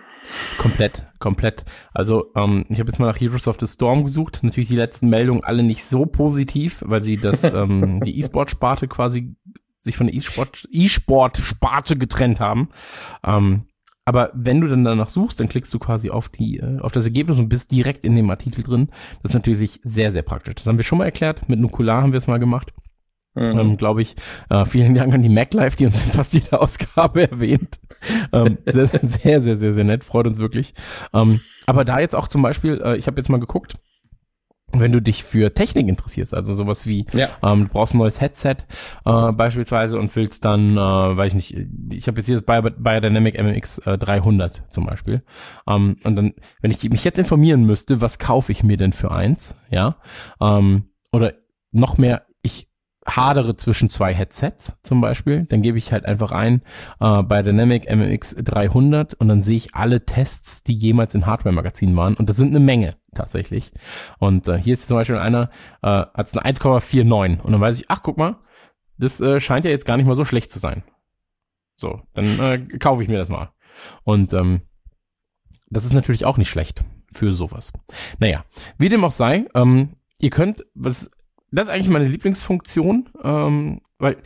Komplett, 0.57 1.05
komplett. 1.19 1.65
Also 1.93 2.31
ähm, 2.35 2.65
ich 2.69 2.79
habe 2.79 2.89
jetzt 2.89 2.99
mal 2.99 3.07
nach 3.07 3.19
Heroes 3.19 3.47
of 3.47 3.57
the 3.59 3.67
Storm 3.67 4.03
gesucht. 4.03 4.39
Natürlich 4.41 4.69
die 4.69 4.75
letzten 4.75 5.09
Meldungen 5.09 5.43
alle 5.43 5.63
nicht 5.63 5.85
so 5.85 6.05
positiv, 6.05 6.83
weil 6.85 7.03
sie 7.03 7.17
das 7.17 7.43
ähm, 7.53 8.01
die 8.01 8.19
E-Sport-Sparte 8.19 8.87
quasi 8.87 9.35
sich 9.79 9.97
von 9.97 10.07
der 10.07 10.15
E-Sport 10.15 10.67
E-Sport-Sparte 10.71 11.97
getrennt 11.97 12.39
haben. 12.39 12.69
Ähm, 13.23 13.65
aber 14.05 14.31
wenn 14.33 14.61
du 14.61 14.67
dann 14.67 14.83
danach 14.85 15.09
suchst, 15.09 15.39
dann 15.39 15.49
klickst 15.49 15.73
du 15.73 15.79
quasi 15.79 16.09
auf 16.11 16.29
die 16.29 16.59
äh, 16.59 16.79
auf 16.79 16.91
das 16.91 17.05
Ergebnis 17.05 17.39
und 17.39 17.49
bist 17.49 17.71
direkt 17.71 18.05
in 18.05 18.15
dem 18.15 18.29
Artikel 18.29 18.63
drin. 18.63 18.89
Das 19.23 19.31
ist 19.31 19.35
natürlich 19.35 19.79
sehr 19.83 20.11
sehr 20.11 20.21
praktisch. 20.21 20.55
Das 20.55 20.67
haben 20.67 20.77
wir 20.77 20.83
schon 20.83 20.99
mal 20.99 21.05
erklärt. 21.05 21.49
Mit 21.49 21.59
Nukular 21.59 22.01
haben 22.03 22.13
wir 22.13 22.17
es 22.17 22.27
mal 22.27 22.37
gemacht. 22.39 22.71
ähm, 23.59 23.77
glaube 23.77 24.01
ich. 24.01 24.15
Äh, 24.49 24.65
vielen 24.65 24.95
Dank 24.95 25.13
an 25.13 25.21
die 25.21 25.29
MacLife, 25.29 25.75
die 25.75 25.87
uns 25.87 26.05
in 26.05 26.11
fast 26.13 26.33
jeder 26.33 26.61
Ausgabe 26.61 27.29
erwähnt. 27.29 27.79
Ähm, 28.31 28.59
sehr, 28.65 28.87
sehr, 29.03 29.41
sehr, 29.41 29.57
sehr, 29.57 29.73
sehr 29.73 29.83
nett, 29.83 30.03
freut 30.03 30.27
uns 30.27 30.37
wirklich. 30.39 30.73
Ähm, 31.13 31.41
aber 31.65 31.83
da 31.83 31.99
jetzt 31.99 32.15
auch 32.15 32.27
zum 32.27 32.41
Beispiel, 32.41 32.81
äh, 32.83 32.95
ich 32.97 33.07
habe 33.07 33.17
jetzt 33.17 33.29
mal 33.29 33.39
geguckt, 33.39 33.75
wenn 34.71 34.91
du 34.91 35.01
dich 35.01 35.23
für 35.23 35.53
Technik 35.53 35.87
interessierst, 35.87 36.33
also 36.33 36.53
sowas 36.53 36.85
wie, 36.85 37.05
Ja. 37.13 37.29
ähm, 37.43 37.63
du 37.67 37.69
brauchst 37.73 37.93
ein 37.93 37.99
neues 37.99 38.19
Headset 38.19 38.57
äh, 39.05 39.31
beispielsweise 39.31 39.97
und 39.99 40.13
willst 40.15 40.43
dann, 40.43 40.75
äh, 40.75 40.79
weiß 40.79 41.33
ich 41.33 41.53
nicht, 41.53 41.67
ich 41.91 42.07
habe 42.07 42.17
jetzt 42.17 42.25
hier 42.25 42.35
das 42.35 42.45
Bio- 42.45 42.69
Biodynamic 42.77 43.41
MMX 43.41 43.77
äh, 43.79 43.97
300 43.97 44.63
zum 44.67 44.85
Beispiel. 44.85 45.23
Ähm, 45.67 45.95
und 46.03 46.15
dann, 46.15 46.33
wenn 46.61 46.71
ich 46.71 46.83
mich 46.89 47.03
jetzt 47.05 47.19
informieren 47.19 47.63
müsste, 47.65 48.01
was 48.01 48.19
kaufe 48.19 48.51
ich 48.51 48.63
mir 48.63 48.77
denn 48.77 48.91
für 48.93 49.11
eins, 49.11 49.55
ja, 49.69 49.95
ähm, 50.41 50.89
oder 51.13 51.33
noch 51.71 51.97
mehr, 51.97 52.25
hadere 53.05 53.55
zwischen 53.55 53.89
zwei 53.89 54.13
Headsets 54.13 54.77
zum 54.81 54.99
Beispiel, 55.01 55.45
dann 55.45 55.61
gebe 55.61 55.77
ich 55.77 55.91
halt 55.91 56.05
einfach 56.05 56.31
ein 56.31 56.61
äh, 56.99 57.21
bei 57.23 57.43
Dynamic 57.43 57.89
MMX 57.89 58.35
300 58.35 59.13
und 59.13 59.27
dann 59.27 59.41
sehe 59.41 59.57
ich 59.57 59.75
alle 59.75 60.05
Tests, 60.05 60.63
die 60.63 60.73
jemals 60.73 61.13
in 61.13 61.25
Hardware-Magazinen 61.25 61.95
waren 61.95 62.15
und 62.15 62.29
das 62.29 62.37
sind 62.37 62.49
eine 62.49 62.59
Menge 62.59 62.95
tatsächlich. 63.13 63.71
Und 64.19 64.47
äh, 64.47 64.57
hier 64.57 64.73
ist 64.73 64.87
zum 64.87 64.97
Beispiel 64.97 65.17
einer, 65.17 65.49
äh, 65.81 65.87
hat 65.87 66.37
eine 66.37 66.57
1,49 66.57 67.41
und 67.41 67.51
dann 67.51 67.61
weiß 67.61 67.79
ich, 67.79 67.85
ach 67.89 68.01
guck 68.01 68.17
mal, 68.17 68.37
das 68.97 69.21
äh, 69.21 69.39
scheint 69.39 69.65
ja 69.65 69.71
jetzt 69.71 69.85
gar 69.85 69.97
nicht 69.97 70.05
mal 70.07 70.15
so 70.15 70.25
schlecht 70.25 70.51
zu 70.51 70.59
sein. 70.59 70.83
So, 71.75 72.01
dann 72.13 72.39
äh, 72.39 72.77
kaufe 72.79 73.03
ich 73.03 73.09
mir 73.09 73.17
das 73.17 73.29
mal. 73.29 73.51
Und 74.03 74.33
ähm, 74.33 74.61
das 75.69 75.85
ist 75.85 75.93
natürlich 75.93 76.25
auch 76.25 76.37
nicht 76.37 76.49
schlecht 76.49 76.83
für 77.11 77.33
sowas. 77.33 77.73
Naja, 78.19 78.45
wie 78.77 78.89
dem 78.89 79.03
auch 79.03 79.11
sei, 79.11 79.45
ähm, 79.53 79.97
ihr 80.19 80.29
könnt, 80.29 80.65
was, 80.73 81.09
das 81.55 81.67
ist 81.67 81.73
eigentlich 81.73 81.89
meine 81.89 82.05
Lieblingsfunktion, 82.05 83.09
ähm, 83.23 83.81
weil 83.97 84.17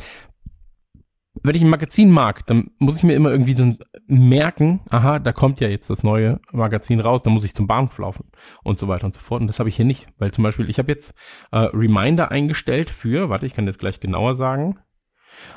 wenn 1.44 1.56
ich 1.56 1.62
ein 1.62 1.70
Magazin 1.70 2.12
mag, 2.12 2.46
dann 2.48 2.72
muss 2.80 2.98
ich 2.98 3.04
mir 3.04 3.14
immer 3.14 3.32
irgendwie 3.32 3.56
dann 3.56 3.78
merken, 4.08 4.82
aha, 4.90 5.20
da 5.20 5.32
kommt 5.32 5.60
ja 5.62 5.68
jetzt 5.68 5.90
das 5.90 6.04
neue 6.04 6.40
Magazin 6.52 7.00
raus, 7.00 7.24
dann 7.24 7.34
muss 7.34 7.44
ich 7.44 7.56
zum 7.56 7.68
Bahnhof 7.68 7.98
laufen 7.98 8.32
und 8.64 8.78
so 8.78 8.88
weiter 8.88 9.06
und 9.06 9.14
so 9.14 9.20
fort. 9.22 9.42
Und 9.42 9.48
das 9.48 9.60
habe 9.60 9.70
ich 9.70 9.76
hier 9.76 9.86
nicht, 9.86 10.08
weil 10.18 10.32
zum 10.32 10.44
Beispiel, 10.44 10.70
ich 10.70 10.80
habe 10.80 10.92
jetzt 10.92 11.14
äh, 11.52 11.60
Reminder 11.60 12.32
eingestellt 12.32 12.90
für, 12.90 13.30
warte, 13.30 13.46
ich 13.46 13.54
kann 13.54 13.68
jetzt 13.68 13.80
gleich 13.80 14.00
genauer 14.00 14.36
sagen, 14.36 14.80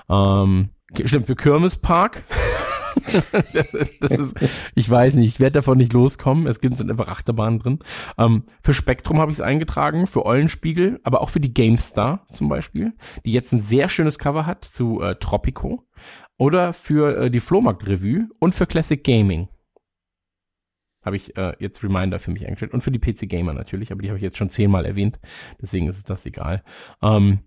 ähm, 0.08 0.70
stimmt, 1.04 1.26
für 1.26 1.36
Kirmespark. 1.36 2.24
das, 3.52 3.76
das 4.00 4.10
ist, 4.12 4.36
ich 4.74 4.88
weiß 4.88 5.14
nicht, 5.14 5.28
ich 5.28 5.40
werde 5.40 5.54
davon 5.54 5.78
nicht 5.78 5.92
loskommen. 5.92 6.46
Es 6.46 6.60
gibt 6.60 6.76
sind 6.76 6.90
einfach 6.90 7.08
Achterbahnen 7.08 7.58
drin. 7.58 7.78
Ähm, 8.18 8.44
für 8.62 8.74
Spektrum 8.74 9.18
habe 9.18 9.30
ich 9.30 9.38
es 9.38 9.42
eingetragen, 9.42 10.06
für 10.06 10.24
Eulenspiegel, 10.24 11.00
aber 11.04 11.20
auch 11.20 11.30
für 11.30 11.40
die 11.40 11.52
GameStar 11.52 12.26
zum 12.32 12.48
Beispiel, 12.48 12.94
die 13.24 13.32
jetzt 13.32 13.52
ein 13.52 13.60
sehr 13.60 13.88
schönes 13.88 14.18
Cover 14.18 14.46
hat 14.46 14.64
zu 14.64 15.00
äh, 15.00 15.16
Tropico. 15.16 15.86
Oder 16.38 16.72
für 16.72 17.16
äh, 17.16 17.30
die 17.30 17.40
Flohmarkt 17.40 17.86
Revue 17.86 18.28
und 18.38 18.54
für 18.54 18.66
Classic 18.66 19.02
Gaming. 19.02 19.48
Habe 21.04 21.16
ich 21.16 21.36
äh, 21.36 21.54
jetzt 21.58 21.82
Reminder 21.82 22.20
für 22.20 22.30
mich 22.30 22.46
eingestellt. 22.46 22.72
Und 22.72 22.82
für 22.82 22.90
die 22.90 22.98
PC 22.98 23.28
Gamer 23.28 23.54
natürlich, 23.54 23.92
aber 23.92 24.02
die 24.02 24.08
habe 24.08 24.18
ich 24.18 24.22
jetzt 24.22 24.38
schon 24.38 24.50
zehnmal 24.50 24.84
erwähnt. 24.84 25.20
Deswegen 25.60 25.88
ist 25.88 25.98
es 25.98 26.04
das 26.04 26.26
egal. 26.26 26.62
Ähm, 27.02 27.40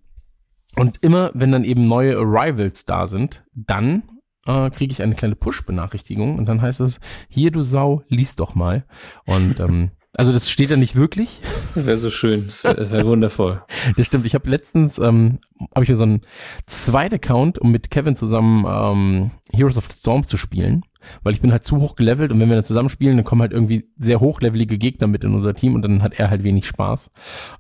und 0.77 1.01
immer, 1.03 1.31
wenn 1.33 1.51
dann 1.51 1.63
eben 1.63 1.87
neue 1.87 2.17
Arrivals 2.17 2.85
da 2.85 3.07
sind, 3.07 3.45
dann 3.53 4.03
äh, 4.45 4.69
kriege 4.69 4.91
ich 4.91 5.01
eine 5.01 5.15
kleine 5.15 5.35
Push-Benachrichtigung 5.35 6.37
und 6.37 6.45
dann 6.45 6.61
heißt 6.61 6.81
es, 6.81 6.99
hier 7.29 7.51
du 7.51 7.61
Sau, 7.61 8.03
lies 8.07 8.35
doch 8.35 8.55
mal. 8.55 8.85
Und 9.25 9.59
ähm, 9.59 9.91
also 10.17 10.31
das 10.31 10.49
steht 10.49 10.71
da 10.71 10.77
nicht 10.77 10.95
wirklich. 10.95 11.41
Das 11.73 11.85
wäre 11.85 11.97
so 11.97 12.09
schön, 12.09 12.45
das 12.47 12.63
wäre 12.63 12.89
wär 12.89 13.05
wundervoll. 13.05 13.61
Das 13.97 14.07
stimmt. 14.07 14.25
Ich 14.25 14.33
habe 14.33 14.49
letztens, 14.49 14.97
ähm, 14.97 15.39
habe 15.73 15.83
ich 15.83 15.89
mir 15.89 15.95
so 15.95 16.03
einen 16.03 16.21
zweiten 16.65 17.15
Account, 17.15 17.59
um 17.59 17.71
mit 17.71 17.91
Kevin 17.91 18.15
zusammen 18.15 18.65
ähm, 18.67 19.31
Heroes 19.51 19.77
of 19.77 19.87
the 19.91 19.99
Storm 19.99 20.25
zu 20.25 20.37
spielen. 20.37 20.83
Weil 21.21 21.33
ich 21.33 21.41
bin 21.41 21.51
halt 21.51 21.63
zu 21.63 21.77
hoch 21.77 21.95
gelevelt 21.95 22.31
und 22.31 22.39
wenn 22.39 22.49
wir 22.49 22.55
dann 22.55 22.65
zusammen 22.65 22.89
spielen, 22.89 23.17
dann 23.17 23.25
kommen 23.25 23.41
halt 23.41 23.51
irgendwie 23.51 23.85
sehr 23.97 24.19
hochlevelige 24.19 24.79
Gegner 24.79 25.05
mit 25.05 25.23
in 25.23 25.35
unser 25.35 25.53
Team 25.53 25.75
und 25.75 25.83
dann 25.83 26.01
hat 26.01 26.13
er 26.15 26.31
halt 26.31 26.43
wenig 26.43 26.65
Spaß. 26.65 27.11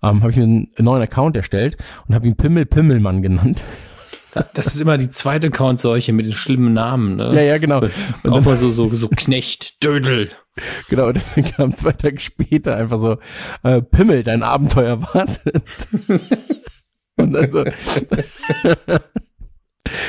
Ähm, 0.01 0.21
habe 0.21 0.31
ich 0.31 0.37
mir 0.37 0.45
einen 0.45 0.71
neuen 0.79 1.03
Account 1.03 1.35
erstellt 1.35 1.77
und 2.07 2.15
habe 2.15 2.25
ihn 2.25 2.37
Pimmel 2.37 2.65
Pimmelmann 2.65 3.21
genannt. 3.21 3.63
Das 4.53 4.67
ist 4.67 4.79
immer 4.79 4.97
die 4.97 5.09
zweite 5.09 5.47
Account-Seuche 5.47 6.13
mit 6.13 6.25
den 6.25 6.33
schlimmen 6.33 6.73
Namen, 6.73 7.15
ne? 7.15 7.33
Ja, 7.33 7.41
ja, 7.41 7.57
genau. 7.57 7.81
Und 8.23 8.29
auch 8.31 8.41
mal 8.41 8.57
so, 8.57 8.69
so, 8.69 8.93
so 8.93 9.07
Knecht, 9.07 9.83
Dödel. 9.83 10.29
Genau, 10.89 11.07
und 11.07 11.21
dann 11.35 11.45
kam 11.45 11.75
zwei 11.75 11.91
Tage 11.91 12.19
später 12.19 12.75
einfach 12.75 12.97
so, 12.97 13.17
äh, 13.63 13.81
Pimmel, 13.81 14.23
dein 14.23 14.43
Abenteuer 14.43 15.01
wartet. 15.01 15.63
und 17.17 17.33
dann 17.33 17.51
so, 17.51 17.63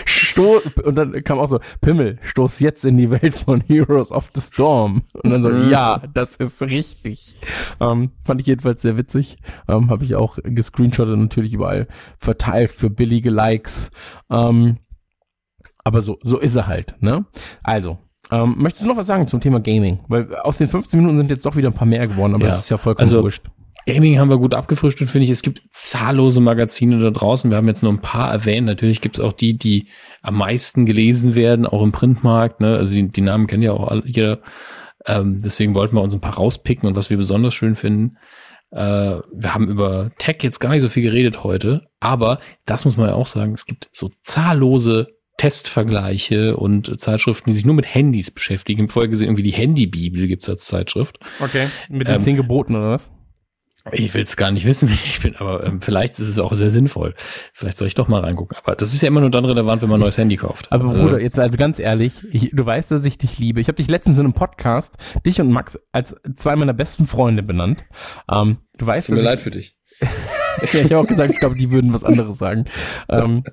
Sto 0.04 0.60
und 0.84 0.94
dann 0.96 1.22
kam 1.24 1.38
auch 1.38 1.48
so, 1.48 1.60
Pimmel, 1.80 2.18
stoß 2.22 2.60
jetzt 2.60 2.84
in 2.84 2.96
die 2.96 3.10
Welt 3.10 3.34
von 3.34 3.60
Heroes 3.60 4.10
of 4.12 4.30
the 4.34 4.40
Storm. 4.40 5.02
Und 5.22 5.30
dann 5.30 5.42
so, 5.42 5.48
Mhm. 5.50 5.70
ja, 5.70 6.02
das 6.14 6.36
ist 6.36 6.62
richtig. 6.62 7.36
Ähm, 7.80 8.10
fand 8.24 8.40
ich 8.40 8.46
jedenfalls 8.46 8.82
sehr 8.82 8.96
witzig. 8.96 9.36
Ähm, 9.68 9.90
Habe 9.90 10.04
ich 10.04 10.14
auch 10.14 10.38
gescreenshottet 10.42 11.18
natürlich 11.18 11.52
überall 11.52 11.88
verteilt 12.18 12.70
für 12.70 12.90
billige 12.90 13.30
Likes. 13.30 13.90
Ähm, 14.30 14.78
aber 15.84 16.02
so, 16.02 16.18
so 16.22 16.38
ist 16.38 16.56
er 16.56 16.66
halt, 16.66 16.94
ne? 17.00 17.26
Also, 17.62 17.98
ähm, 18.32 18.54
möchtest 18.58 18.84
du 18.84 18.88
noch 18.88 18.96
was 18.96 19.06
sagen 19.06 19.28
zum 19.28 19.40
Thema 19.40 19.60
Gaming? 19.60 20.02
Weil 20.08 20.34
aus 20.36 20.58
den 20.58 20.68
15 20.68 20.98
Minuten 20.98 21.16
sind 21.18 21.30
jetzt 21.30 21.46
doch 21.46 21.54
wieder 21.54 21.68
ein 21.68 21.74
paar 21.74 21.86
mehr 21.86 22.06
geworden, 22.08 22.34
aber 22.34 22.44
Ja, 22.44 22.48
das 22.50 22.58
ist 22.60 22.70
ja 22.70 22.76
vollkommen 22.78 23.06
also- 23.06 23.22
wurscht. 23.22 23.44
Gaming 23.86 24.18
haben 24.18 24.30
wir 24.30 24.38
gut 24.38 24.54
abgefrühstückt, 24.54 25.10
finde 25.10 25.26
ich. 25.26 25.30
Es 25.30 25.42
gibt 25.42 25.62
zahllose 25.70 26.40
Magazine 26.40 26.98
da 26.98 27.10
draußen. 27.10 27.50
Wir 27.50 27.56
haben 27.56 27.68
jetzt 27.68 27.84
nur 27.84 27.92
ein 27.92 28.00
paar 28.00 28.32
erwähnt. 28.32 28.66
Natürlich 28.66 29.00
gibt 29.00 29.18
es 29.18 29.24
auch 29.24 29.32
die, 29.32 29.56
die 29.56 29.88
am 30.22 30.36
meisten 30.36 30.86
gelesen 30.86 31.36
werden, 31.36 31.66
auch 31.66 31.82
im 31.82 31.92
Printmarkt. 31.92 32.60
Ne? 32.60 32.76
Also 32.76 32.96
die, 32.96 33.08
die 33.08 33.20
Namen 33.20 33.46
kennt 33.46 33.62
ja 33.62 33.72
auch 33.72 33.86
alle, 33.86 34.02
jeder. 34.04 34.40
Ähm, 35.06 35.40
deswegen 35.40 35.74
wollten 35.76 35.94
wir 35.94 36.02
uns 36.02 36.14
ein 36.14 36.20
paar 36.20 36.34
rauspicken 36.34 36.88
und 36.88 36.96
was 36.96 37.10
wir 37.10 37.16
besonders 37.16 37.54
schön 37.54 37.76
finden. 37.76 38.16
Äh, 38.72 39.20
wir 39.32 39.54
haben 39.54 39.68
über 39.68 40.10
Tech 40.18 40.38
jetzt 40.42 40.58
gar 40.58 40.70
nicht 40.70 40.82
so 40.82 40.88
viel 40.88 41.04
geredet 41.04 41.44
heute, 41.44 41.86
aber 42.00 42.40
das 42.64 42.84
muss 42.84 42.96
man 42.96 43.08
ja 43.08 43.14
auch 43.14 43.26
sagen, 43.26 43.54
es 43.54 43.66
gibt 43.66 43.88
so 43.92 44.10
zahllose 44.22 45.06
Testvergleiche 45.36 46.56
und 46.56 46.98
Zeitschriften, 47.00 47.50
die 47.50 47.54
sich 47.54 47.66
nur 47.66 47.74
mit 47.74 47.94
Handys 47.94 48.30
beschäftigen. 48.30 48.80
Im 48.80 48.88
Vorher 48.88 49.08
gesehen, 49.08 49.28
irgendwie 49.28 49.42
die 49.42 49.52
Handybibel 49.52 50.26
gibt's 50.26 50.48
als 50.48 50.64
Zeitschrift. 50.64 51.18
Okay. 51.40 51.68
Mit 51.88 52.08
den 52.08 52.16
Ähm, 52.16 52.22
zehn 52.22 52.36
Geboten 52.36 52.74
oder 52.74 52.90
was? 52.90 53.10
Ich 53.92 54.14
will 54.14 54.22
es 54.22 54.36
gar 54.36 54.50
nicht 54.50 54.66
wissen, 54.66 54.88
wie 54.90 54.94
ich 54.94 55.20
bin, 55.20 55.36
aber 55.36 55.64
ähm, 55.64 55.80
vielleicht 55.80 56.18
ist 56.18 56.28
es 56.28 56.38
auch 56.38 56.52
sehr 56.54 56.70
sinnvoll. 56.70 57.14
Vielleicht 57.52 57.76
soll 57.76 57.88
ich 57.88 57.94
doch 57.94 58.08
mal 58.08 58.20
reingucken. 58.20 58.56
Aber 58.56 58.74
das 58.74 58.92
ist 58.92 59.02
ja 59.02 59.08
immer 59.08 59.20
nur 59.20 59.30
dann 59.30 59.44
relevant, 59.44 59.82
wenn 59.82 59.88
man 59.88 59.98
ein 59.98 60.02
neues 60.02 60.18
Handy 60.18 60.36
kauft. 60.36 60.70
Aber 60.72 60.90
Also, 60.90 61.04
Bruder, 61.04 61.20
jetzt 61.20 61.38
also 61.38 61.56
ganz 61.56 61.78
ehrlich, 61.78 62.24
ich, 62.30 62.50
du 62.52 62.64
weißt, 62.66 62.90
dass 62.90 63.04
ich 63.04 63.18
dich 63.18 63.38
liebe. 63.38 63.60
Ich 63.60 63.68
habe 63.68 63.76
dich 63.76 63.88
letztens 63.88 64.18
in 64.18 64.24
einem 64.24 64.32
Podcast, 64.32 64.96
dich 65.24 65.40
und 65.40 65.50
Max, 65.50 65.78
als 65.92 66.16
zwei 66.34 66.56
meiner 66.56 66.74
besten 66.74 67.06
Freunde 67.06 67.42
benannt. 67.42 67.84
Ähm, 68.30 68.58
du 68.76 68.86
weißt, 68.86 69.10
dass 69.10 69.20
ich, 69.20 69.40
für 69.40 69.50
dich. 69.50 69.76
ja, 70.00 70.08
ich 70.80 70.84
habe 70.84 70.98
auch 70.98 71.06
gesagt, 71.06 71.32
ich 71.32 71.40
glaube, 71.40 71.56
die 71.56 71.70
würden 71.70 71.92
was 71.92 72.04
anderes 72.04 72.38
sagen. 72.38 72.66
Ähm, 73.08 73.44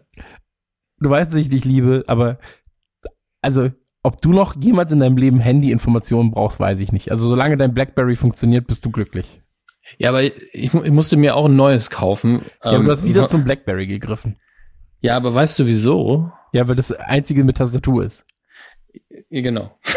du 1.00 1.10
weißt, 1.10 1.32
dass 1.32 1.40
ich 1.40 1.50
dich 1.50 1.66
liebe, 1.66 2.04
aber 2.08 2.40
also 3.42 3.70
ob 4.04 4.22
du 4.22 4.34
noch 4.34 4.56
jemals 4.62 4.92
in 4.92 5.00
deinem 5.00 5.18
Leben 5.18 5.40
Handy-Informationen 5.40 6.32
brauchst, 6.32 6.60
weiß 6.60 6.82
ich 6.82 6.92
nicht. 6.92 7.12
Also 7.12 7.30
solange 7.30 7.56
dein 7.56 7.74
BlackBerry 7.74 8.18
funktioniert, 8.18 8.68
bist 8.68 8.84
du 8.86 8.92
glücklich. 8.92 9.40
Ja, 9.98 10.10
aber 10.10 10.24
ich, 10.24 10.34
ich 10.54 10.74
musste 10.74 11.18
mir 11.18 11.36
auch 11.36 11.46
ein 11.46 11.56
neues 11.56 11.90
kaufen. 11.90 12.42
Ja, 12.64 12.72
aber 12.72 12.78
Ähm, 12.78 12.86
du 12.86 12.92
hast 12.92 13.04
wieder 13.06 13.22
wa- 13.24 13.28
zum 13.28 13.44
BlackBerry 13.44 13.88
gegriffen. 13.88 14.38
Ja, 15.02 15.16
aber 15.18 15.34
weißt 15.34 15.60
du 15.60 15.66
wieso? 15.66 16.32
Ja, 16.54 16.68
weil 16.68 16.76
das 16.76 16.92
einzige 16.92 17.44
mit 17.44 17.58
Tastatur 17.58 18.04
ist. 18.06 18.26
Ja, 19.30 19.42
genau. 19.42 19.78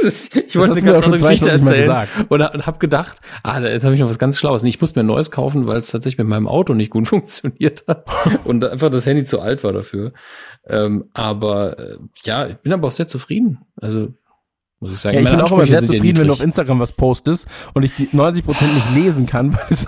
Ist- 0.00 0.36
ich 0.36 0.52
Das 0.52 0.56
wollte 0.56 0.74
eine 0.74 0.82
ganz 0.82 1.04
andere 1.04 1.20
Geschichte 1.20 1.46
22 1.46 1.64
Mal 1.64 1.74
erzählen 1.98 2.26
und, 2.28 2.40
und 2.40 2.66
habe 2.66 2.78
gedacht, 2.78 3.20
ah, 3.42 3.58
jetzt 3.60 3.82
habe 3.84 3.94
ich 3.94 4.00
noch 4.00 4.08
was 4.08 4.18
ganz 4.20 4.38
Schlaues. 4.38 4.62
Ich 4.62 4.80
muss 4.80 4.94
mir 4.94 5.00
ein 5.02 5.06
neues 5.06 5.32
kaufen, 5.32 5.66
weil 5.66 5.78
es 5.78 5.90
tatsächlich 5.90 6.18
mit 6.18 6.28
meinem 6.28 6.46
Auto 6.46 6.72
nicht 6.74 6.90
gut 6.90 7.08
funktioniert 7.08 7.84
hat 7.88 8.06
und 8.44 8.64
einfach 8.64 8.90
das 8.90 9.06
Handy 9.06 9.24
zu 9.24 9.40
alt 9.40 9.64
war 9.64 9.72
dafür. 9.72 10.12
Ähm, 10.68 11.06
aber 11.14 11.78
äh, 11.80 11.96
ja, 12.22 12.46
ich 12.46 12.56
bin 12.58 12.72
aber 12.72 12.86
auch 12.86 12.92
sehr 12.92 13.08
zufrieden. 13.08 13.58
Also 13.80 14.14
muss 14.80 14.92
ich 14.92 14.98
sagen, 14.98 15.14
Ja, 15.16 15.20
ich 15.20 15.24
meine 15.24 15.36
bin 15.38 15.46
auch 15.46 15.52
immer 15.52 15.66
sehr 15.66 15.80
ja 15.80 15.86
zufrieden, 15.86 16.18
wenn 16.18 16.26
du 16.28 16.32
auf. 16.34 16.40
Instagram 16.42 16.78
was 16.78 16.92
postest 16.92 17.46
und 17.74 17.82
ich 17.82 17.94
die 17.94 18.08
90% 18.08 18.46
nicht 18.74 18.94
lesen 18.94 19.26
kann, 19.26 19.52
weil 19.54 19.60
es, 19.70 19.86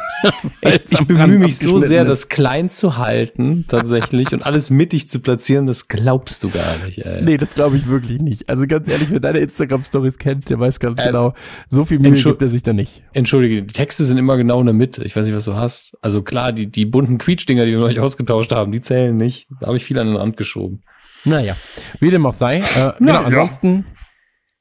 weil 0.62 0.81
Ich, 0.90 1.07
bemühe 1.07 1.38
mich 1.38 1.59
so 1.59 1.79
sehr, 1.79 2.03
ist. 2.03 2.09
das 2.09 2.29
klein 2.29 2.68
zu 2.70 2.96
halten, 2.96 3.64
tatsächlich, 3.68 4.33
und 4.33 4.42
alles 4.42 4.70
mittig 4.70 5.09
zu 5.09 5.20
platzieren, 5.20 5.66
das 5.66 5.88
glaubst 5.88 6.42
du 6.42 6.50
gar 6.50 6.76
nicht, 6.85 6.98
ey. 6.98 7.22
Nee, 7.22 7.37
das 7.37 7.55
glaube 7.55 7.76
ich 7.76 7.87
wirklich 7.87 8.20
nicht. 8.20 8.48
Also 8.48 8.66
ganz 8.66 8.88
ehrlich, 8.90 9.11
wer 9.11 9.20
deine 9.20 9.38
Instagram-Stories 9.38 10.18
kennt, 10.18 10.48
der 10.50 10.59
weiß 10.59 10.81
ganz 10.81 10.98
Äh, 10.98 11.07
genau, 11.07 11.35
so 11.68 11.85
viel 11.85 11.98
Mühe 12.00 12.12
gibt 12.14 12.42
er 12.42 12.48
sich 12.48 12.62
da 12.62 12.72
nicht. 12.72 13.03
Entschuldige, 13.12 13.62
die 13.62 13.72
Texte 13.72 14.05
sind 14.05 14.18
immer 14.18 14.37
genau 14.37 14.61
in 14.61 14.66
der 14.66 14.74
Mitte. 14.74 15.05
Ich 15.05 15.14
weiß 15.14 15.24
nicht, 15.26 15.37
was 15.37 15.44
du 15.44 15.55
hast. 15.55 15.96
Also 16.03 16.22
klar, 16.22 16.53
die, 16.53 16.66
die 16.66 16.85
bunten 16.85 17.18
Quietschdinger, 17.18 17.64
die 17.64 17.72
wir 17.72 17.81
euch 17.85 18.00
ausgetauscht 18.00 18.53
haben, 18.53 18.72
die 18.72 18.81
zählen 18.81 19.16
nicht. 19.16 19.46
Da 19.61 19.68
habe 19.68 19.76
ich 19.76 19.85
viel 19.85 19.98
an 19.98 20.09
den 20.09 20.16
Rand 20.16 20.37
geschoben. 20.37 20.83
Naja, 21.24 21.55
wie 22.00 22.11
dem 22.11 22.24
auch 22.26 22.33
sei. 22.33 22.59
Äh, 22.59 22.92
genau, 22.98 23.22
ansonsten, 23.22 23.85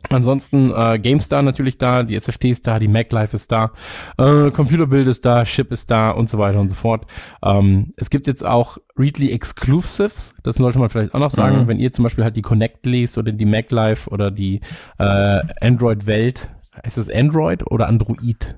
ansonsten 0.10 0.72
äh, 0.76 1.00
GameStar 1.00 1.42
natürlich 1.42 1.78
da, 1.78 2.04
die 2.04 2.20
SFT 2.20 2.46
ist 2.46 2.68
da, 2.68 2.80
die 2.80 2.88
MacLife 2.88 3.36
ist 3.36 3.52
da, 3.52 3.72
äh, 4.18 4.52
Computerbild 4.52 5.08
ist 5.08 5.26
da, 5.26 5.44
Chip 5.44 5.72
ist 5.72 5.90
da 5.92 6.12
und 6.12 6.30
so 6.30 6.38
weiter 6.38 6.60
und 6.60 6.70
so 6.70 6.76
fort. 6.76 7.06
Ähm, 7.44 7.92
es 7.98 8.10
gibt 8.10 8.28
jetzt 8.28 8.46
auch 8.46 8.78
Readly 8.98 9.32
Exclusives, 9.32 10.36
das 10.44 10.56
sollte 10.56 10.80
man 10.80 10.90
vielleicht 10.90 11.14
auch 11.14 11.20
noch 11.20 11.32
sagen, 11.32 11.62
Mhm. 11.64 11.68
wenn 11.68 11.80
ihr 11.80 11.92
zum 11.92 12.04
Beispiel 12.04 12.24
halt 12.24 12.36
die 12.36 12.42
Connect 12.42 12.86
lest 12.86 13.18
oder 13.18 13.32
die 13.32 13.46
MacLife 13.46 14.10
oder 14.10 14.32
die 14.32 14.62
äh, 14.98 15.40
Android-Welt. 15.62 16.50
Ist 16.84 16.98
es 16.98 17.10
Android 17.10 17.70
oder 17.72 17.88
Android? 17.88 18.56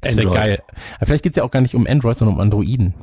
Das 0.00 0.16
wäre 0.16 0.28
Android. 0.28 0.44
geil. 0.44 0.62
Aber 0.98 1.06
vielleicht 1.06 1.24
geht's 1.24 1.36
ja 1.36 1.42
auch 1.44 1.50
gar 1.50 1.60
nicht 1.60 1.74
um 1.74 1.86
Android, 1.86 2.18
sondern 2.18 2.36
um 2.36 2.40
Androiden. 2.40 2.94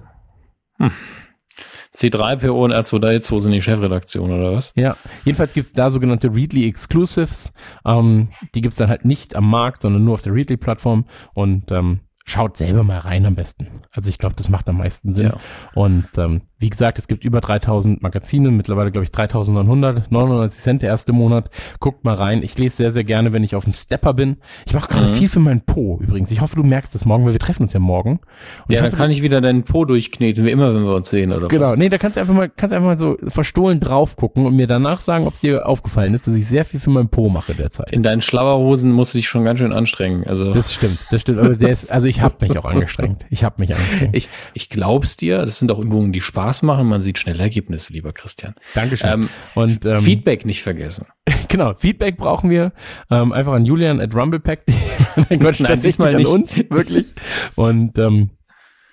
C3PO 1.95 2.51
und 2.51 2.71
R2D2 2.71 3.39
sind 3.39 3.51
die 3.51 3.61
Chefredaktion, 3.61 4.31
oder 4.31 4.53
was? 4.53 4.71
Ja, 4.75 4.95
jedenfalls 5.25 5.53
gibt's 5.53 5.73
da 5.73 5.89
sogenannte 5.89 6.33
Readly 6.33 6.67
Exclusives. 6.67 7.51
Ähm, 7.85 8.29
die 8.55 8.61
gibt's 8.61 8.77
dann 8.77 8.89
halt 8.89 9.05
nicht 9.05 9.35
am 9.35 9.49
Markt, 9.49 9.81
sondern 9.81 10.03
nur 10.03 10.13
auf 10.13 10.21
der 10.21 10.33
Readly-Plattform. 10.33 11.05
Und 11.33 11.71
ähm, 11.71 12.01
schaut 12.25 12.57
selber 12.57 12.83
mal 12.83 12.99
rein 12.99 13.25
am 13.25 13.35
besten. 13.35 13.81
Also 13.91 14.09
ich 14.09 14.17
glaube, 14.17 14.35
das 14.35 14.49
macht 14.49 14.69
am 14.69 14.77
meisten 14.77 15.11
Sinn. 15.11 15.27
Ja. 15.27 15.39
Und 15.75 16.07
ähm, 16.17 16.43
wie 16.61 16.69
gesagt, 16.69 16.97
es 16.99 17.07
gibt 17.07 17.25
über 17.25 17.41
3000 17.41 18.01
Magazine, 18.01 18.51
mittlerweile 18.51 18.91
glaube 18.91 19.03
ich 19.03 19.11
3900, 19.11 20.11
99 20.11 20.61
Cent 20.61 20.81
der 20.83 20.89
erste 20.89 21.11
Monat. 21.11 21.49
Guckt 21.79 22.03
mal 22.03 22.13
rein. 22.15 22.43
Ich 22.43 22.57
lese 22.57 22.77
sehr, 22.77 22.91
sehr 22.91 23.03
gerne, 23.03 23.33
wenn 23.33 23.43
ich 23.43 23.55
auf 23.55 23.63
dem 23.65 23.73
Stepper 23.73 24.13
bin. 24.13 24.37
Ich 24.65 24.73
mache 24.73 24.87
gerade 24.87 25.07
Mhm. 25.07 25.13
viel 25.15 25.27
für 25.29 25.39
meinen 25.39 25.61
Po 25.61 25.99
übrigens. 26.01 26.31
Ich 26.31 26.39
hoffe, 26.41 26.55
du 26.55 26.63
merkst 26.63 26.93
das 26.95 27.03
morgen, 27.05 27.25
weil 27.25 27.33
wir 27.33 27.39
treffen 27.39 27.63
uns 27.63 27.73
ja 27.73 27.79
morgen. 27.79 28.19
Und 28.67 28.73
Ja, 28.73 28.77
dann 28.81 28.85
hoffe, 28.91 28.97
kann 28.97 29.11
ich 29.11 29.21
wieder 29.23 29.41
deinen 29.41 29.63
Po 29.63 29.85
durchkneten, 29.85 30.45
wie 30.45 30.51
immer, 30.51 30.73
wenn 30.73 30.83
wir 30.85 30.95
uns 30.95 31.09
sehen, 31.09 31.31
oder 31.33 31.47
Genau, 31.47 31.63
was? 31.71 31.77
nee, 31.77 31.89
da 31.89 31.97
kannst 31.97 32.17
du 32.17 32.21
einfach 32.21 32.33
mal, 32.33 32.49
kannst 32.49 32.73
einfach 32.73 32.87
mal 32.87 32.97
so 32.97 33.17
verstohlen 33.27 33.79
drauf 33.79 34.15
gucken 34.15 34.45
und 34.45 34.55
mir 34.55 34.67
danach 34.67 35.01
sagen, 35.01 35.25
ob 35.27 35.33
es 35.33 35.39
dir 35.41 35.67
aufgefallen 35.67 36.13
ist, 36.13 36.27
dass 36.27 36.35
ich 36.35 36.45
sehr 36.47 36.63
viel 36.65 36.79
für 36.79 36.91
meinen 36.91 37.09
Po 37.09 37.27
mache 37.29 37.55
derzeit. 37.55 37.91
In 37.91 38.03
deinen 38.03 38.21
Schlauerhosen 38.21 38.91
musst 38.91 39.13
du 39.13 39.17
dich 39.17 39.27
schon 39.27 39.43
ganz 39.43 39.59
schön 39.59 39.73
anstrengen. 39.73 40.25
Also 40.27 40.53
Das 40.53 40.73
stimmt, 40.73 40.99
das 41.09 41.21
stimmt. 41.21 41.39
Aber 41.39 41.55
der 41.55 41.69
ist, 41.69 41.91
also 41.91 42.07
ich 42.07 42.21
habe 42.21 42.35
mich 42.41 42.57
auch 42.57 42.65
angestrengt. 42.71 43.25
Ich 43.29 43.43
habe 43.43 43.55
mich 43.57 43.73
angestrengt. 43.73 44.15
ich, 44.15 44.29
ich 44.53 44.69
glaub's 44.69 45.17
dir, 45.17 45.39
das 45.39 45.57
sind 45.57 45.71
auch 45.71 45.79
Übungen, 45.79 46.11
die 46.11 46.21
Spaß 46.21 46.50
Spaß 46.51 46.63
machen, 46.63 46.87
man 46.87 47.01
sieht 47.01 47.17
schnell 47.17 47.39
Ergebnisse, 47.39 47.93
lieber 47.93 48.11
Christian. 48.11 48.55
Dankeschön. 48.73 49.09
Ähm, 49.09 49.29
und 49.55 49.85
ähm, 49.85 50.01
Feedback 50.01 50.45
nicht 50.45 50.63
vergessen. 50.63 51.05
genau, 51.47 51.73
Feedback 51.75 52.17
brauchen 52.17 52.49
wir 52.49 52.73
ähm, 53.09 53.31
einfach 53.31 53.53
an 53.53 53.63
Julian 53.63 54.01
at 54.01 54.13
rumblepack. 54.13 54.65
Quatsch, 55.39 55.61
Nein, 55.61 55.81
diesmal 55.81 56.09
an 56.09 56.17
nicht. 56.17 56.27
uns, 56.27 56.57
wirklich. 56.69 57.13
Und 57.55 57.97
ähm, 57.97 58.31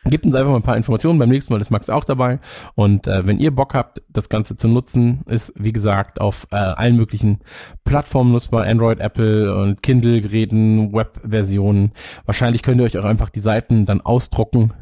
Gebt 0.04 0.24
uns 0.24 0.34
einfach 0.34 0.52
mal 0.52 0.56
ein 0.56 0.62
paar 0.62 0.76
Informationen. 0.76 1.18
Beim 1.18 1.28
nächsten 1.28 1.52
Mal 1.52 1.60
ist 1.60 1.70
Max 1.70 1.90
auch 1.90 2.04
dabei. 2.04 2.38
Und 2.76 3.06
äh, 3.06 3.26
wenn 3.26 3.38
ihr 3.38 3.50
Bock 3.50 3.74
habt, 3.74 4.00
das 4.08 4.30
Ganze 4.30 4.56
zu 4.56 4.66
nutzen, 4.66 5.22
ist 5.26 5.52
wie 5.56 5.72
gesagt 5.72 6.18
auf 6.20 6.46
äh, 6.50 6.56
allen 6.56 6.96
möglichen 6.96 7.40
Plattformen 7.84 8.32
nutzbar. 8.32 8.64
Android, 8.64 9.00
Apple 9.00 9.54
und 9.54 9.82
Kindle-Geräten, 9.82 10.94
Web-Versionen. 10.94 11.92
Wahrscheinlich 12.24 12.62
könnt 12.62 12.80
ihr 12.80 12.84
euch 12.84 12.96
auch 12.96 13.04
einfach 13.04 13.28
die 13.28 13.40
Seiten 13.40 13.84
dann 13.84 14.00
ausdrucken. 14.00 14.72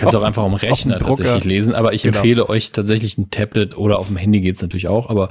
Kannst 0.00 0.16
Auf- 0.16 0.22
auch 0.22 0.26
einfach 0.26 0.42
am 0.44 0.54
Rechner 0.54 0.98
tatsächlich 0.98 1.44
lesen, 1.44 1.74
aber 1.74 1.92
ich 1.92 2.02
Genau. 2.02 2.16
empfehle 2.16 2.48
euch 2.48 2.72
tatsächlich 2.72 3.16
ein 3.18 3.30
Tablet 3.30 3.76
oder 3.76 3.98
auf 3.98 4.08
dem 4.08 4.16
Handy 4.16 4.40
geht's 4.40 4.62
natürlich 4.62 4.88
auch, 4.88 5.08
aber 5.10 5.28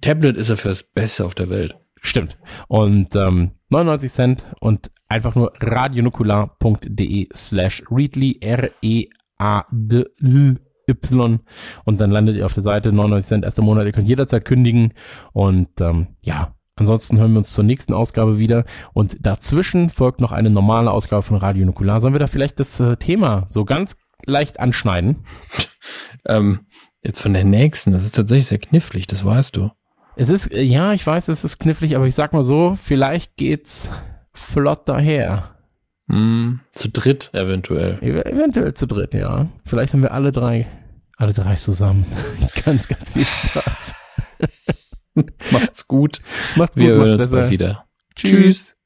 Tablet 0.00 0.36
ist 0.36 0.50
ja 0.50 0.56
für 0.56 0.68
das 0.68 0.82
Beste 0.82 1.24
auf 1.24 1.34
der 1.34 1.48
Welt. 1.50 1.76
Stimmt. 2.00 2.36
Und 2.68 3.14
ähm, 3.14 3.52
99 3.70 4.10
Cent 4.12 4.44
und 4.60 4.90
einfach 5.08 5.34
nur 5.36 5.52
radionukular.de 5.60 7.28
slash 7.34 7.82
readly 7.90 8.38
R-E-A-D-L-Y 10.00 11.40
und 11.84 12.00
dann 12.00 12.10
landet 12.10 12.36
ihr 12.36 12.46
auf 12.46 12.54
der 12.54 12.62
Seite 12.62 12.92
99 12.92 13.28
Cent 13.28 13.44
erster 13.44 13.62
Monat. 13.62 13.86
Ihr 13.86 13.92
könnt 13.92 14.08
jederzeit 14.08 14.44
kündigen 14.44 14.94
und 15.32 15.68
ähm, 15.80 16.08
ja, 16.22 16.54
ansonsten 16.82 17.18
hören 17.18 17.32
wir 17.32 17.38
uns 17.38 17.52
zur 17.52 17.64
nächsten 17.64 17.94
Ausgabe 17.94 18.38
wieder 18.38 18.64
und 18.92 19.16
dazwischen 19.20 19.88
folgt 19.88 20.20
noch 20.20 20.32
eine 20.32 20.50
normale 20.50 20.90
Ausgabe 20.90 21.22
von 21.22 21.36
Radio 21.36 21.64
Nukular. 21.64 22.00
Sollen 22.00 22.14
wir 22.14 22.18
da 22.18 22.26
vielleicht 22.26 22.58
das 22.58 22.78
äh, 22.80 22.96
Thema 22.96 23.46
so 23.48 23.64
ganz 23.64 23.96
leicht 24.26 24.60
anschneiden? 24.60 25.24
Ähm, 26.24 26.60
jetzt 27.02 27.20
von 27.20 27.32
der 27.32 27.42
nächsten, 27.42 27.90
das 27.90 28.04
ist 28.04 28.14
tatsächlich 28.14 28.46
sehr 28.46 28.60
knifflig, 28.60 29.08
das 29.08 29.24
weißt 29.24 29.56
du. 29.56 29.72
Es 30.14 30.28
ist, 30.28 30.52
äh, 30.52 30.62
ja, 30.62 30.92
ich 30.92 31.04
weiß, 31.04 31.26
es 31.26 31.42
ist 31.42 31.58
knifflig, 31.58 31.96
aber 31.96 32.06
ich 32.06 32.14
sag 32.14 32.32
mal 32.32 32.44
so, 32.44 32.78
vielleicht 32.80 33.36
geht's 33.36 33.90
flott 34.32 34.88
daher. 34.88 35.56
Hm, 36.08 36.60
zu 36.70 36.90
dritt 36.90 37.30
eventuell. 37.32 37.98
Ev 38.00 38.24
eventuell 38.24 38.74
zu 38.74 38.86
dritt, 38.86 39.14
ja. 39.14 39.48
Vielleicht 39.64 39.92
haben 39.92 40.02
wir 40.02 40.12
alle 40.12 40.30
drei, 40.30 40.68
alle 41.16 41.32
drei 41.32 41.56
zusammen. 41.56 42.06
ganz, 42.64 42.86
ganz 42.86 43.14
viel 43.14 43.24
Spaß. 43.24 43.94
Macht's 45.50 45.86
gut. 45.86 46.18
Macht's 46.56 46.76
gut, 46.76 46.84
Wir 46.84 46.94
hören 46.94 47.12
uns 47.12 47.30
bald 47.30 47.50
wieder. 47.50 47.86
Tschüss. 48.14 48.76